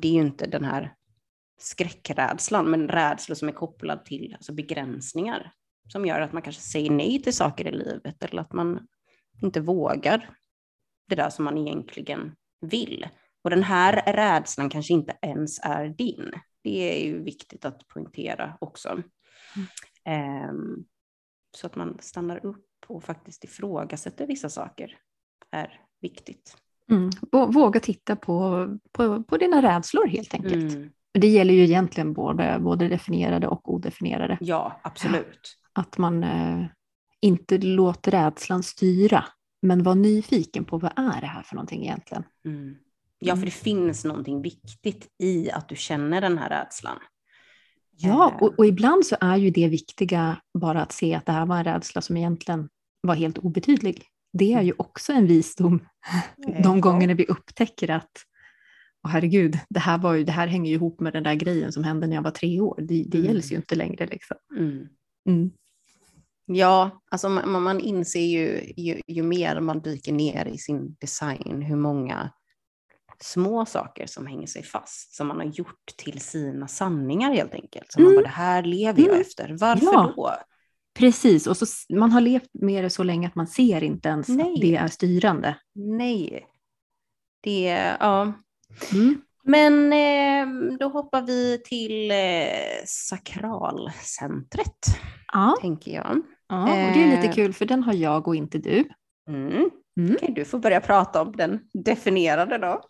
[0.00, 0.94] det är ju inte den här
[1.60, 5.52] skräckrädslan, men rädslor som är kopplad till alltså begränsningar
[5.88, 8.86] som gör att man kanske säger nej till saker i livet eller att man
[9.42, 10.30] inte vågar
[11.08, 13.08] det där som man egentligen vill.
[13.44, 16.32] Och den här rädslan kanske inte ens är din.
[16.62, 19.02] Det är ju viktigt att poängtera också.
[20.08, 20.50] Mm.
[20.50, 20.84] Um,
[21.56, 24.98] så att man stannar upp och faktiskt ifrågasätter vissa saker
[25.50, 26.56] är viktigt.
[26.90, 27.10] Mm.
[27.52, 30.74] Våga titta på, på, på dina rädslor helt enkelt.
[30.74, 30.90] Mm.
[31.12, 34.38] Det gäller ju egentligen både, både definierade och odefinierade.
[34.40, 35.58] Ja, absolut.
[35.76, 36.66] Att man eh,
[37.20, 39.24] inte låter rädslan styra,
[39.62, 42.24] men var nyfiken på vad är det här för någonting egentligen.
[42.44, 42.76] Mm.
[43.18, 43.44] Ja, för mm.
[43.44, 46.98] det finns någonting viktigt i att du känner den här rädslan.
[47.96, 48.42] Ja, eh.
[48.42, 51.56] och, och, ibland så är ju det viktiga bara att se att det här var
[51.56, 52.68] en rädsla som egentligen
[53.00, 54.02] var helt obetydlig.
[54.32, 54.76] Det är ju mm.
[54.78, 55.86] också en visdom
[56.62, 58.10] de gånger när vi upptäcker att
[59.02, 61.72] oh, herregud, det här, var ju, det här hänger ju ihop med den där grejen
[61.72, 62.76] som hände när jag var tre år.
[62.78, 63.30] Det, det mm.
[63.30, 64.06] gälls ju inte längre.
[64.06, 64.36] Liksom.
[64.56, 64.88] Mm.
[66.48, 66.58] Mm.
[66.58, 71.62] Ja, alltså man, man inser ju, ju, ju mer man dyker ner i sin design
[71.62, 72.30] hur många
[73.20, 77.92] små saker som hänger sig fast, som man har gjort till sina sanningar helt enkelt.
[77.92, 78.08] Så mm.
[78.08, 79.20] man bara, det här lever jag mm.
[79.20, 80.12] efter, varför ja.
[80.16, 80.32] då?
[80.98, 84.28] Precis, och så, man har levt med det så länge att man ser inte ens
[84.28, 84.54] Nej.
[84.54, 85.56] att det är styrande.
[85.74, 86.46] Nej,
[87.40, 88.32] det ja.
[88.92, 89.22] Mm.
[89.44, 90.46] Men eh,
[90.78, 94.86] då hoppar vi till eh, sakralcentret,
[95.32, 95.56] ja.
[95.60, 96.22] tänker jag.
[96.48, 97.34] Ja, och det är lite eh.
[97.34, 98.84] kul för den har jag och inte du.
[99.28, 99.70] Mm.
[100.00, 100.14] Mm.
[100.14, 102.82] Okay, du får börja prata om den definierade då.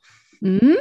[0.42, 0.76] Mm.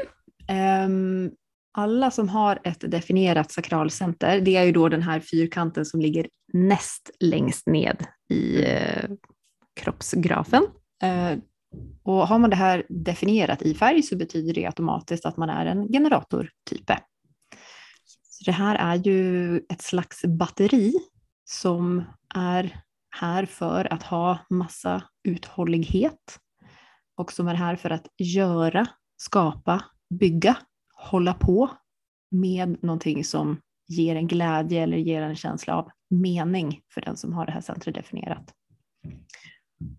[0.85, 1.31] Um,
[1.77, 6.27] alla som har ett definierat sakralcenter, det är ju då den här fyrkanten som ligger
[6.53, 9.09] näst längst ned i eh,
[9.75, 10.67] kroppsgrafen.
[11.03, 11.37] Eh,
[12.03, 15.65] och har man det här definierat i färg så betyder det automatiskt att man är
[15.65, 16.99] en generatortype.
[18.23, 20.93] Så det här är ju ett slags batteri
[21.45, 22.03] som
[22.35, 26.39] är här för att ha massa uthållighet
[27.17, 29.85] och som är här för att göra, skapa,
[30.19, 30.57] bygga,
[30.93, 31.69] hålla på
[32.31, 37.33] med någonting som ger en glädje eller ger en känsla av mening för den som
[37.33, 38.53] har det här centret definierat.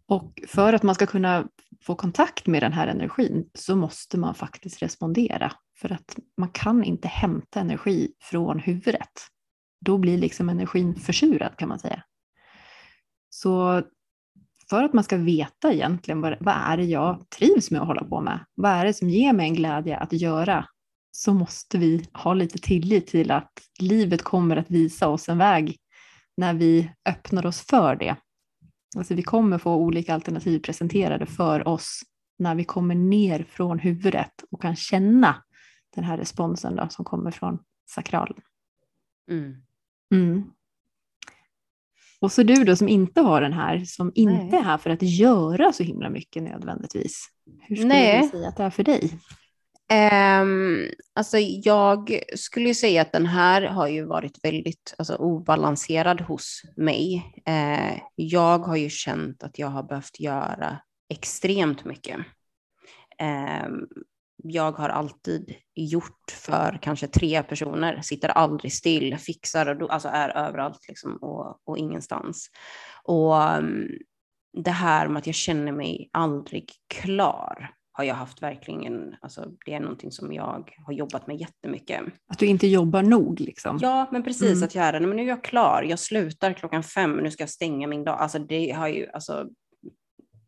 [0.06, 1.48] Och för att man ska kunna
[1.82, 5.52] få kontakt med den här energin så måste man faktiskt respondera.
[5.80, 9.12] För att man kan inte hämta energi från huvudet.
[9.80, 12.02] Då blir liksom energin försurad kan man säga.
[13.36, 13.82] Så
[14.70, 18.04] för att man ska veta egentligen vad, vad är det jag trivs med att hålla
[18.04, 20.68] på med, vad är det som ger mig en glädje att göra,
[21.10, 25.76] så måste vi ha lite tillit till att livet kommer att visa oss en väg
[26.36, 28.16] när vi öppnar oss för det.
[28.96, 32.02] Alltså vi kommer få olika alternativ presenterade för oss
[32.38, 35.44] när vi kommer ner från huvudet och kan känna
[35.94, 38.40] den här responsen då, som kommer från sakralen.
[39.30, 39.62] Mm.
[40.14, 40.50] Mm.
[42.20, 44.60] Och så du då som inte har den här, som inte Nej.
[44.60, 47.28] är här för att göra så himla mycket nödvändigtvis.
[47.60, 48.20] Hur skulle Nej.
[48.22, 49.10] du säga att det är för dig?
[49.92, 56.62] Um, alltså jag skulle säga att den här har ju varit väldigt alltså, obalanserad hos
[56.76, 57.32] mig.
[57.48, 62.16] Uh, jag har ju känt att jag har behövt göra extremt mycket.
[63.66, 63.88] Um,
[64.36, 70.36] jag har alltid gjort för kanske tre personer, sitter aldrig still, fixar, och alltså är
[70.36, 72.50] överallt liksom och, och ingenstans.
[73.04, 73.88] Och um,
[74.64, 79.74] det här med att jag känner mig aldrig klar har jag haft verkligen, alltså det
[79.74, 82.00] är någonting som jag har jobbat med jättemycket.
[82.28, 83.78] Att du inte jobbar nog liksom?
[83.82, 84.62] Ja, men precis, mm.
[84.62, 85.00] att jag är.
[85.00, 88.18] Men nu är jag klar, jag slutar klockan fem, nu ska jag stänga min dag.
[88.18, 89.48] Alltså det har ju, alltså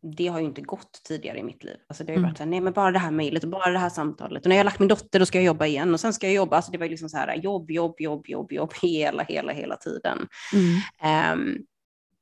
[0.01, 1.77] det har ju inte gått tidigare i mitt liv.
[1.87, 2.29] Alltså det har ju mm.
[2.29, 4.43] varit så här, nej men bara det här mejlet och bara det här samtalet.
[4.43, 6.27] Och när jag har lagt min dotter då ska jag jobba igen och sen ska
[6.27, 6.55] jag jobba.
[6.55, 9.75] Alltså det var ju liksom så här jobb, jobb, jobb, jobb, jobb hela, hela, hela
[9.75, 10.27] tiden.
[10.53, 11.33] Mm.
[11.33, 11.65] Um,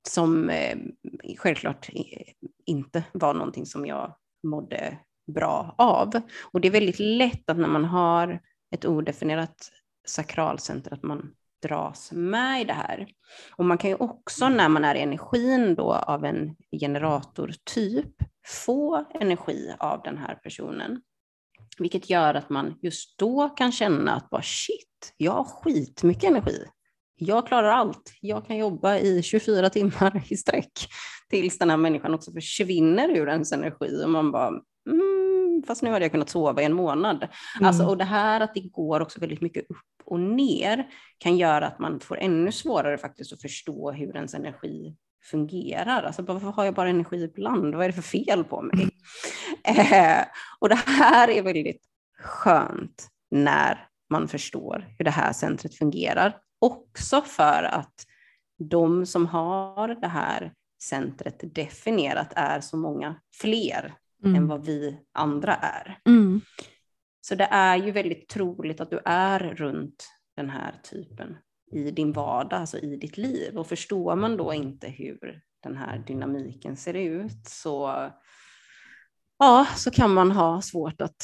[0.08, 0.78] som eh,
[1.38, 1.90] självklart
[2.66, 4.98] inte var någonting som jag mådde
[5.34, 6.22] bra av.
[6.42, 9.72] Och det är väldigt lätt att när man har ett odefinierat
[10.08, 11.32] sakralcenter att man
[11.62, 13.08] dras med i det här.
[13.56, 18.14] Och man kan ju också när man är i energin då av en generatortyp
[18.48, 21.02] få energi av den här personen.
[21.78, 26.66] Vilket gör att man just då kan känna att bara shit, jag har skitmycket energi.
[27.20, 28.14] Jag klarar allt.
[28.22, 30.72] Jag kan jobba i 24 timmar i sträck
[31.30, 34.48] tills den här människan också försvinner ur ens energi och man bara
[34.90, 37.24] mm, fast nu hade jag kunnat sova i en månad.
[37.24, 37.68] Alltså, mm.
[37.68, 39.78] Alltså, och det här att det går också väldigt mycket upp
[40.08, 40.88] och ner
[41.18, 46.04] kan göra att man får ännu svårare faktiskt att förstå hur ens energi fungerar.
[46.04, 47.76] Alltså varför har jag bara energi ibland?
[47.76, 48.74] Vad är det för fel på mig?
[48.74, 48.90] Mm.
[49.64, 50.26] Eh,
[50.60, 51.82] och det här är väldigt
[52.20, 56.38] skönt när man förstår hur det här centret fungerar.
[56.60, 58.06] Också för att
[58.60, 60.54] de som har det här
[60.84, 63.94] centret definierat är så många fler
[64.24, 64.36] mm.
[64.36, 66.00] än vad vi andra är.
[66.06, 66.42] Mm.
[67.28, 71.38] Så det är ju väldigt troligt att du är runt den här typen
[71.72, 73.58] i din vardag, alltså i ditt liv.
[73.58, 78.10] Och förstår man då inte hur den här dynamiken ser ut så,
[79.40, 81.24] ja, så kan man ha svårt att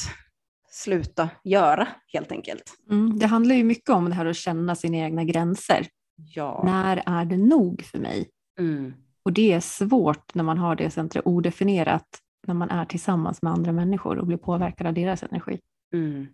[0.72, 2.64] sluta göra helt enkelt.
[2.90, 5.88] Mm, det handlar ju mycket om det här att känna sina egna gränser.
[6.16, 6.62] Ja.
[6.66, 8.30] När är det nog för mig?
[8.60, 8.94] Mm.
[9.24, 12.08] Och det är svårt när man har det centret odefinierat,
[12.48, 15.60] när man är tillsammans med andra människor och blir påverkad av deras energi.
[15.94, 16.28] Mm.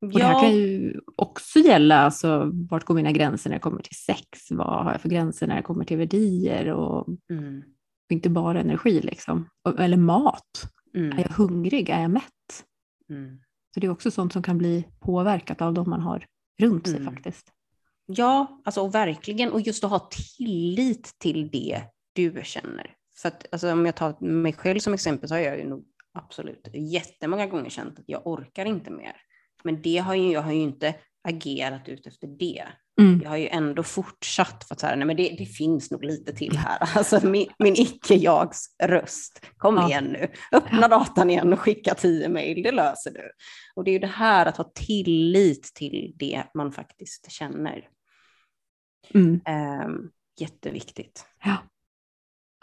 [0.00, 0.18] Och ja.
[0.18, 3.96] Det här kan ju också gälla, alltså, vart går mina gränser när det kommer till
[3.96, 4.50] sex?
[4.50, 6.72] Vad har jag för gränser när det kommer till värdier?
[6.72, 7.62] Och, mm.
[8.06, 9.48] och inte bara energi, liksom.
[9.78, 10.72] eller mat.
[10.94, 11.18] Mm.
[11.18, 11.90] Är jag hungrig?
[11.90, 12.64] Är jag mätt?
[13.10, 13.38] Mm.
[13.74, 16.26] Så det är också sånt som kan bli påverkat av de man har
[16.60, 17.14] runt sig mm.
[17.14, 17.52] faktiskt.
[18.06, 19.52] Ja, alltså, och verkligen.
[19.52, 21.82] Och just att ha tillit till det
[22.12, 22.94] du känner.
[23.16, 25.84] För att, alltså, om jag tar mig själv som exempel så har jag ju nog
[26.16, 29.16] absolut jättemånga gånger känt att jag orkar inte mer.
[29.64, 30.94] Men det har ju, jag har ju inte
[31.28, 32.66] agerat ut efter det.
[33.00, 33.20] Mm.
[33.22, 36.32] Jag har ju ändå fortsatt för att säga, nej men det, det, finns nog lite
[36.32, 36.78] till här.
[36.96, 39.46] Alltså min, min icke-jags röst.
[39.56, 39.88] Kom ja.
[39.88, 43.30] igen nu, öppna datan igen och skicka tio mejl, det löser du.
[43.74, 47.88] Och det är ju det här att ha tillit till det man faktiskt känner.
[49.14, 49.40] Mm.
[49.86, 50.10] Um,
[50.40, 51.26] jätteviktigt.
[51.44, 51.56] Ja.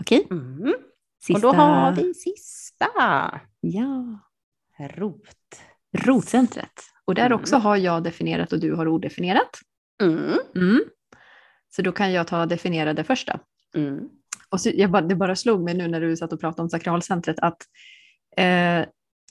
[0.02, 0.26] Okej.
[0.26, 0.38] Okay.
[0.38, 0.74] Mm.
[1.34, 2.88] Och då har vi sista.
[3.60, 4.20] Ja.
[4.80, 5.62] Rot.
[5.98, 6.80] Rotcentret.
[7.06, 7.40] Och där mm.
[7.40, 9.60] också har jag definierat och du har odefinierat.
[10.02, 10.40] Mm.
[10.56, 10.84] Mm.
[11.76, 13.40] Så då kan jag ta definiera det första.
[13.76, 14.10] Mm.
[14.50, 16.70] Och så, jag bara, det bara slog mig nu när du satt och pratade om
[16.70, 17.58] sakralcentret att
[18.38, 18.86] eh,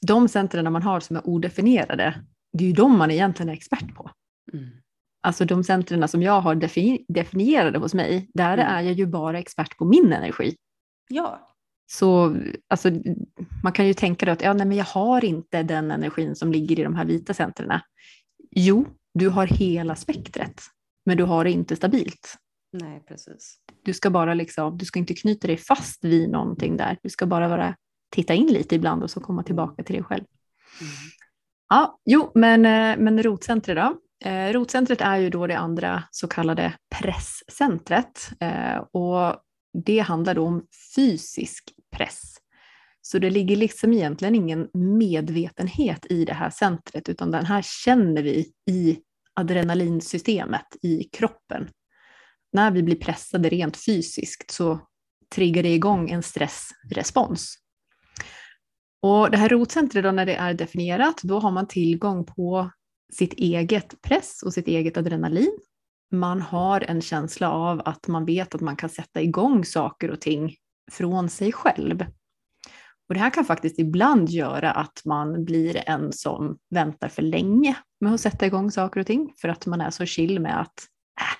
[0.06, 3.94] de centren man har som är odefinierade, det är ju de man egentligen är expert
[3.94, 4.10] på.
[4.52, 4.70] Mm.
[5.20, 6.54] Alltså de centren som jag har
[7.08, 8.66] definierade hos mig, där mm.
[8.66, 10.56] är jag ju bara expert på min energi.
[11.08, 11.51] Ja.
[11.86, 12.36] Så
[12.68, 12.90] alltså,
[13.62, 16.80] man kan ju tänka att ja, nej, men jag har inte den energin som ligger
[16.80, 17.80] i de här vita centren.
[18.50, 20.62] Jo, du har hela spektret,
[21.06, 22.36] men du har det inte stabilt.
[22.72, 23.56] Nej, precis.
[23.84, 26.98] Du ska bara liksom, du ska inte knyta dig fast vid någonting där.
[27.02, 27.76] Du ska bara vara,
[28.10, 30.24] titta in lite ibland och så komma tillbaka till dig själv.
[30.80, 30.92] Mm.
[31.68, 33.98] Ja, jo, men, eh, men rotcentret då.
[34.28, 39.36] Eh, rotcentret är ju då det andra så kallade presscentret eh, och
[39.72, 40.66] det handlar då om
[40.96, 42.32] fysisk press.
[43.00, 44.68] Så det ligger liksom egentligen ingen
[44.98, 48.98] medvetenhet i det här centret, utan den här känner vi i
[49.34, 51.68] adrenalinsystemet i kroppen.
[52.52, 54.80] När vi blir pressade rent fysiskt så
[55.34, 57.58] triggar det igång en stressrespons.
[59.02, 62.70] Och det här rotcentret, då, när det är definierat, då har man tillgång på
[63.12, 65.58] sitt eget press och sitt eget adrenalin
[66.12, 70.20] man har en känsla av att man vet att man kan sätta igång saker och
[70.20, 70.56] ting
[70.90, 72.06] från sig själv.
[73.08, 77.76] Och det här kan faktiskt ibland göra att man blir en som väntar för länge
[78.00, 80.74] med att sätta igång saker och ting för att man är så chill med att
[81.20, 81.36] äh,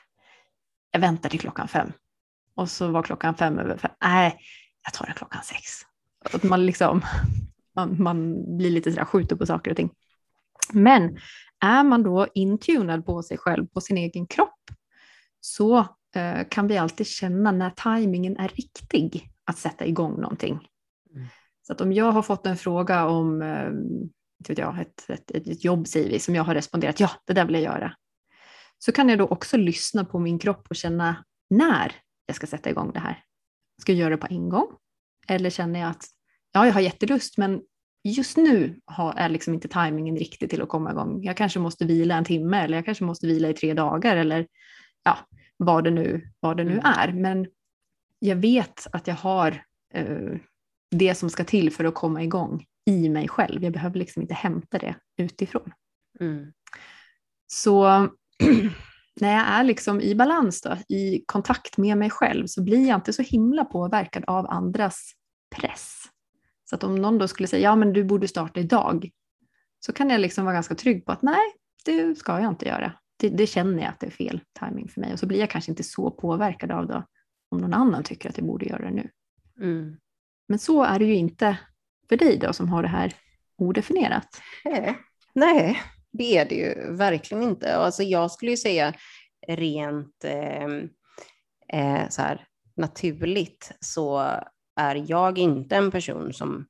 [0.90, 1.92] jag väntar till klockan fem.
[2.54, 3.90] Och så var klockan fem över fem.
[4.04, 4.38] Nej,
[4.84, 5.62] jag tar det klockan sex.
[6.32, 7.00] Att man, liksom,
[7.76, 9.90] man, man blir lite sådär skjuter på saker och ting.
[10.72, 11.18] Men
[11.62, 14.70] är man då intunad på sig själv, på sin egen kropp,
[15.40, 15.78] så
[16.14, 20.68] eh, kan vi alltid känna när tajmingen är riktig att sätta igång någonting.
[21.14, 21.26] Mm.
[21.62, 23.70] Så att om jag har fått en fråga om eh,
[24.48, 27.44] vet jag, ett, ett, ett jobb, säger vi, som jag har responderat ja, det där
[27.44, 27.94] vill jag göra.
[28.78, 31.92] Så kan jag då också lyssna på min kropp och känna när
[32.26, 33.24] jag ska sätta igång det här.
[33.80, 34.66] Ska jag göra det på en gång?
[35.28, 36.04] Eller känner jag att
[36.52, 37.62] ja, jag har jättelust, men
[38.04, 38.80] just nu
[39.16, 41.22] är liksom inte tajmingen riktig till att komma igång.
[41.22, 44.46] Jag kanske måste vila en timme eller jag kanske måste vila i tre dagar eller
[45.02, 45.18] ja,
[45.56, 46.84] vad det nu, vad det nu mm.
[46.84, 47.12] är.
[47.12, 47.46] Men
[48.18, 50.36] jag vet att jag har eh,
[50.90, 53.64] det som ska till för att komma igång i mig själv.
[53.64, 55.72] Jag behöver liksom inte hämta det utifrån.
[56.20, 56.52] Mm.
[57.46, 57.84] Så
[59.20, 62.96] när jag är liksom i balans, då, i kontakt med mig själv, så blir jag
[62.96, 65.12] inte så himla påverkad av andras
[65.56, 66.02] press.
[66.72, 69.10] Så att om någon då skulle säga, ja men du borde starta idag,
[69.80, 71.40] så kan jag liksom vara ganska trygg på att nej,
[71.84, 72.92] det ska jag inte göra.
[73.16, 75.50] Det, det känner jag att det är fel timing för mig och så blir jag
[75.50, 77.06] kanske inte så påverkad av det
[77.50, 79.10] om någon annan tycker att jag borde göra det nu.
[79.60, 79.96] Mm.
[80.48, 81.58] Men så är det ju inte
[82.08, 83.14] för dig då som har det här
[83.56, 84.28] odefinierat.
[84.64, 84.98] Nej,
[85.34, 85.80] nej
[86.12, 87.76] det är det ju verkligen inte.
[87.76, 88.94] Alltså jag skulle ju säga
[89.48, 90.66] rent eh,
[91.80, 92.46] eh, så här,
[92.76, 94.34] naturligt så
[94.76, 96.66] är jag inte en person som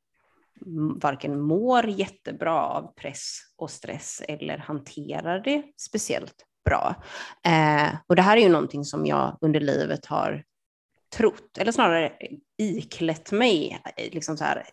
[0.96, 7.02] varken mår jättebra av press och stress eller hanterar det speciellt bra.
[7.44, 10.44] Eh, och det här är ju någonting som jag under livet har
[11.16, 12.12] trott, eller snarare
[12.58, 14.66] iklätt mig, eh, liksom så här,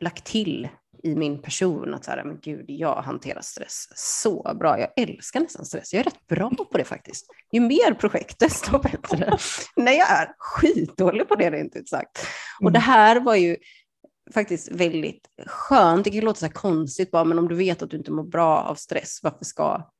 [0.00, 0.68] lagt till
[1.02, 4.80] i min person att så här, men gud, jag hanterar stress så bra.
[4.80, 5.92] Jag älskar nästan stress.
[5.92, 7.26] Jag är rätt bra på det faktiskt.
[7.52, 9.36] Ju mer projekt, desto bättre.
[9.76, 12.26] Nej, jag är skitdålig på det rent ut sagt.
[12.60, 12.90] Och det mm.
[12.90, 13.56] här var ju
[14.34, 16.04] faktiskt väldigt skönt.
[16.04, 18.60] Det kan låta så konstigt bara, men om du vet att du inte mår bra
[18.60, 19.90] av stress, varför ska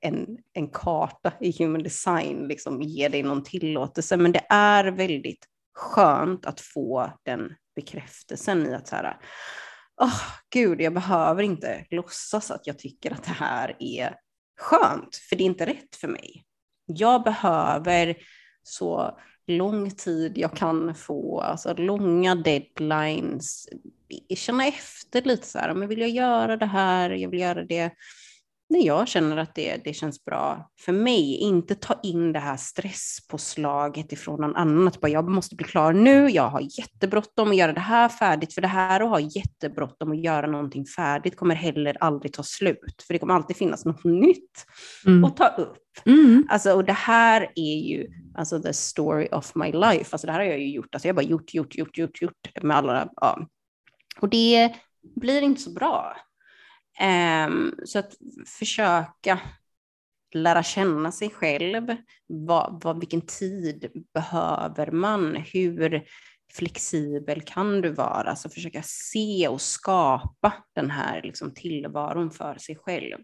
[0.00, 4.16] en, en karta i human design liksom ge dig någon tillåtelse?
[4.16, 9.16] Men det är väldigt skönt att få den bekräftelsen i att så här,
[9.96, 14.14] oh, gud, jag behöver inte låtsas att jag tycker att det här är
[14.60, 16.44] skönt, för det är inte rätt för mig.
[16.86, 18.16] Jag behöver
[18.62, 23.68] så lång tid jag kan få, alltså långa deadlines,
[24.34, 27.90] känna efter lite så här, men vill jag göra det här, jag vill göra det
[28.74, 31.36] när jag känner att det, det känns bra för mig.
[31.36, 34.88] Inte ta in det här stresspåslaget ifrån någon annan.
[34.88, 38.54] Att bara, jag måste bli klar nu, jag har jättebråttom att göra det här färdigt.
[38.54, 43.04] För det här att ha jättebråttom att göra någonting färdigt kommer heller aldrig ta slut.
[43.06, 44.66] För det kommer alltid finnas något nytt
[45.06, 45.24] mm.
[45.24, 45.78] att ta upp.
[46.06, 46.46] Mm.
[46.50, 50.08] Alltså, och det här är ju alltså, the story of my life.
[50.12, 50.94] Alltså, det här har jag ju gjort.
[50.94, 53.08] Alltså, jag har bara gjort, gjort, gjort, gjort, gjort med alla.
[53.16, 53.48] Ja.
[54.20, 54.74] Och det
[55.16, 56.16] blir inte så bra.
[57.00, 58.14] Um, så att
[58.46, 59.40] försöka
[60.34, 61.96] lära känna sig själv.
[62.26, 65.36] Vad, vad, vilken tid behöver man?
[65.36, 66.04] Hur
[66.52, 68.30] flexibel kan du vara?
[68.30, 73.18] Alltså försöka se och skapa den här liksom, tillvaron för sig själv.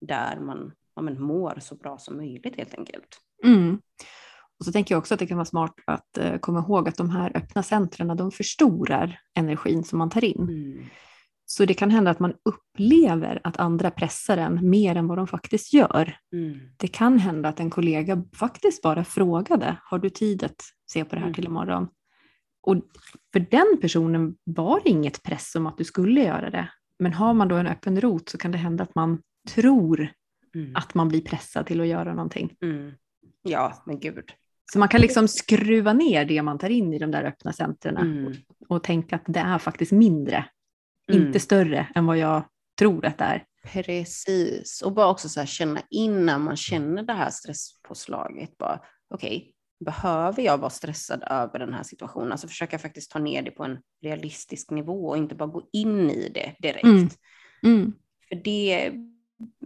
[0.00, 3.18] Där man ja, men, mår så bra som möjligt helt enkelt.
[3.44, 3.80] Mm.
[4.58, 6.96] Och så tänker jag också att det kan vara smart att uh, komma ihåg att
[6.96, 10.40] de här öppna centren, de förstorar energin som man tar in.
[10.40, 10.86] Mm.
[11.56, 15.26] Så det kan hända att man upplever att andra pressar en mer än vad de
[15.26, 16.16] faktiskt gör.
[16.32, 16.60] Mm.
[16.76, 20.56] Det kan hända att en kollega faktiskt bara frågade, har du tid att
[20.90, 21.34] se på det här mm.
[21.34, 21.88] till imorgon?
[22.62, 22.76] Och
[23.32, 26.68] för den personen var det inget press om att du skulle göra det.
[26.98, 29.22] Men har man då en öppen rot så kan det hända att man
[29.54, 30.08] tror
[30.54, 30.76] mm.
[30.76, 32.56] att man blir pressad till att göra någonting.
[32.62, 32.92] Mm.
[33.42, 34.32] Ja, men gud.
[34.72, 37.96] Så man kan liksom skruva ner det man tar in i de där öppna centren
[37.96, 38.26] mm.
[38.26, 38.32] och,
[38.76, 40.44] och tänka att det är faktiskt mindre
[41.12, 41.26] Mm.
[41.26, 42.42] Inte större än vad jag
[42.78, 43.44] tror att det är.
[43.64, 48.50] Precis, och bara också så känna in när man känner det här stresspåslaget.
[48.60, 48.78] Okej,
[49.10, 49.52] okay,
[49.84, 52.32] behöver jag vara stressad över den här situationen?
[52.32, 56.10] Alltså försöka faktiskt ta ner det på en realistisk nivå och inte bara gå in
[56.10, 56.84] i det direkt.
[56.84, 57.08] Mm.
[57.62, 57.92] Mm.
[58.28, 58.92] För det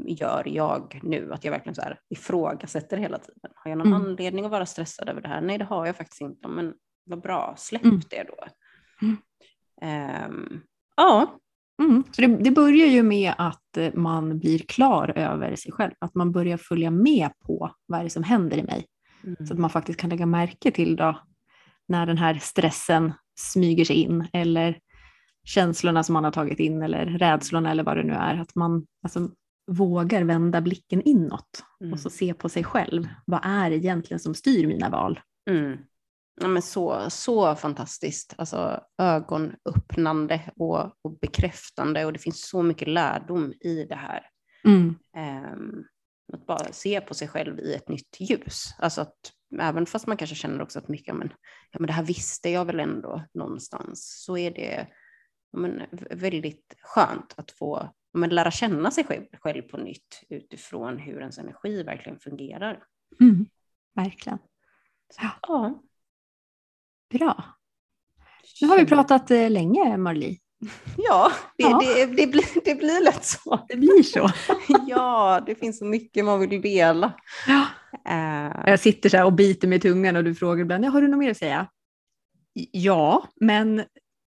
[0.07, 3.51] gör jag nu, att jag verkligen så här ifrågasätter hela tiden.
[3.55, 4.03] Har jag någon mm.
[4.03, 5.41] anledning att vara stressad över det här?
[5.41, 6.75] Nej, det har jag faktiskt inte, men
[7.05, 8.01] vad bra, släpp mm.
[8.11, 8.47] det då.
[9.87, 10.63] Um,
[10.99, 11.39] Ja,
[11.83, 12.05] Mm.
[12.13, 16.15] Så det, det, börjar ju med att eh, man blir klar över sig själv, att
[16.15, 18.87] man börjar följa med på vad är det som händer i mig.
[19.25, 19.47] Mm.
[19.47, 21.21] Så att man faktiskt kan lägga märke till då,
[21.89, 24.79] när den här stressen smyger sig in eller
[25.45, 28.41] känslorna som man har tagit in eller rädslorna eller vad det nu är.
[28.41, 29.31] Att man alltså,
[29.71, 31.93] vågar vända blicken inåt mm.
[31.93, 33.09] och så se på sig själv.
[33.27, 35.21] Vad är det egentligen som styr mina val?
[35.51, 35.79] Mm.
[36.41, 38.35] Ja, men så, så fantastiskt.
[38.39, 44.27] Alltså, ögonöppnande och, och bekräftande och det finns så mycket lärdom i det här.
[44.65, 44.99] Mm.
[45.53, 45.85] Um,
[46.33, 48.75] att bara se på sig själv i ett nytt ljus.
[48.79, 51.33] Alltså att även fast man kanske känner också att mycket, men,
[51.71, 54.87] ja, men det här visste jag väl ändå någonstans, så är det
[55.53, 61.21] men, väldigt skönt att få men, lära känna sig själv, själv på nytt utifrån hur
[61.21, 62.85] ens energi verkligen fungerar.
[63.21, 63.47] Mm,
[63.95, 64.39] verkligen.
[65.23, 65.31] Ja.
[65.43, 65.83] ja.
[67.11, 67.45] Bra.
[68.61, 70.39] Nu har vi pratat eh, länge, Marli.
[70.97, 71.81] Ja, det, ja.
[71.83, 73.65] Det, det, blir, det blir lätt så.
[73.69, 74.31] Det blir så.
[74.87, 77.13] ja, det finns så mycket man vill dela.
[77.47, 77.67] Ja.
[78.09, 81.09] Uh, jag sitter så här och biter med tungan och du frågar ibland, har du
[81.09, 81.67] något mer att säga?
[82.73, 83.85] Ja, men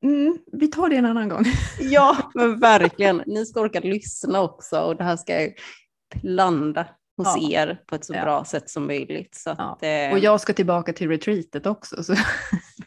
[0.04, 1.44] mm, vi tar det en annan gång.
[1.80, 3.22] ja, men verkligen.
[3.26, 5.48] Ni ska orka lyssna också och det här ska
[6.22, 7.50] landa hos ja.
[7.50, 8.22] er på ett så ja.
[8.22, 9.34] bra sätt som möjligt.
[9.34, 10.12] Så att, eh...
[10.12, 12.14] Och jag ska tillbaka till retreatet också, så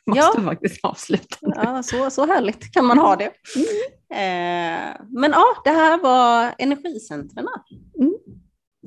[0.10, 0.44] måste ja.
[0.44, 1.38] faktiskt avsluta.
[1.42, 3.32] Ja, så, så härligt kan man ha det.
[3.56, 3.68] Mm.
[4.12, 7.52] Eh, men ja, det här var energicentrarna.
[8.00, 8.14] Mm.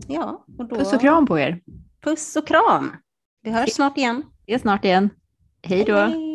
[0.09, 0.77] Ja, och då...
[0.77, 1.61] Puss och kram på er.
[2.05, 2.97] Puss och kram.
[3.43, 4.23] Vi hörs snart igen.
[4.47, 5.11] Vi är snart igen.
[5.62, 5.97] Hej då.
[5.97, 6.32] Hej.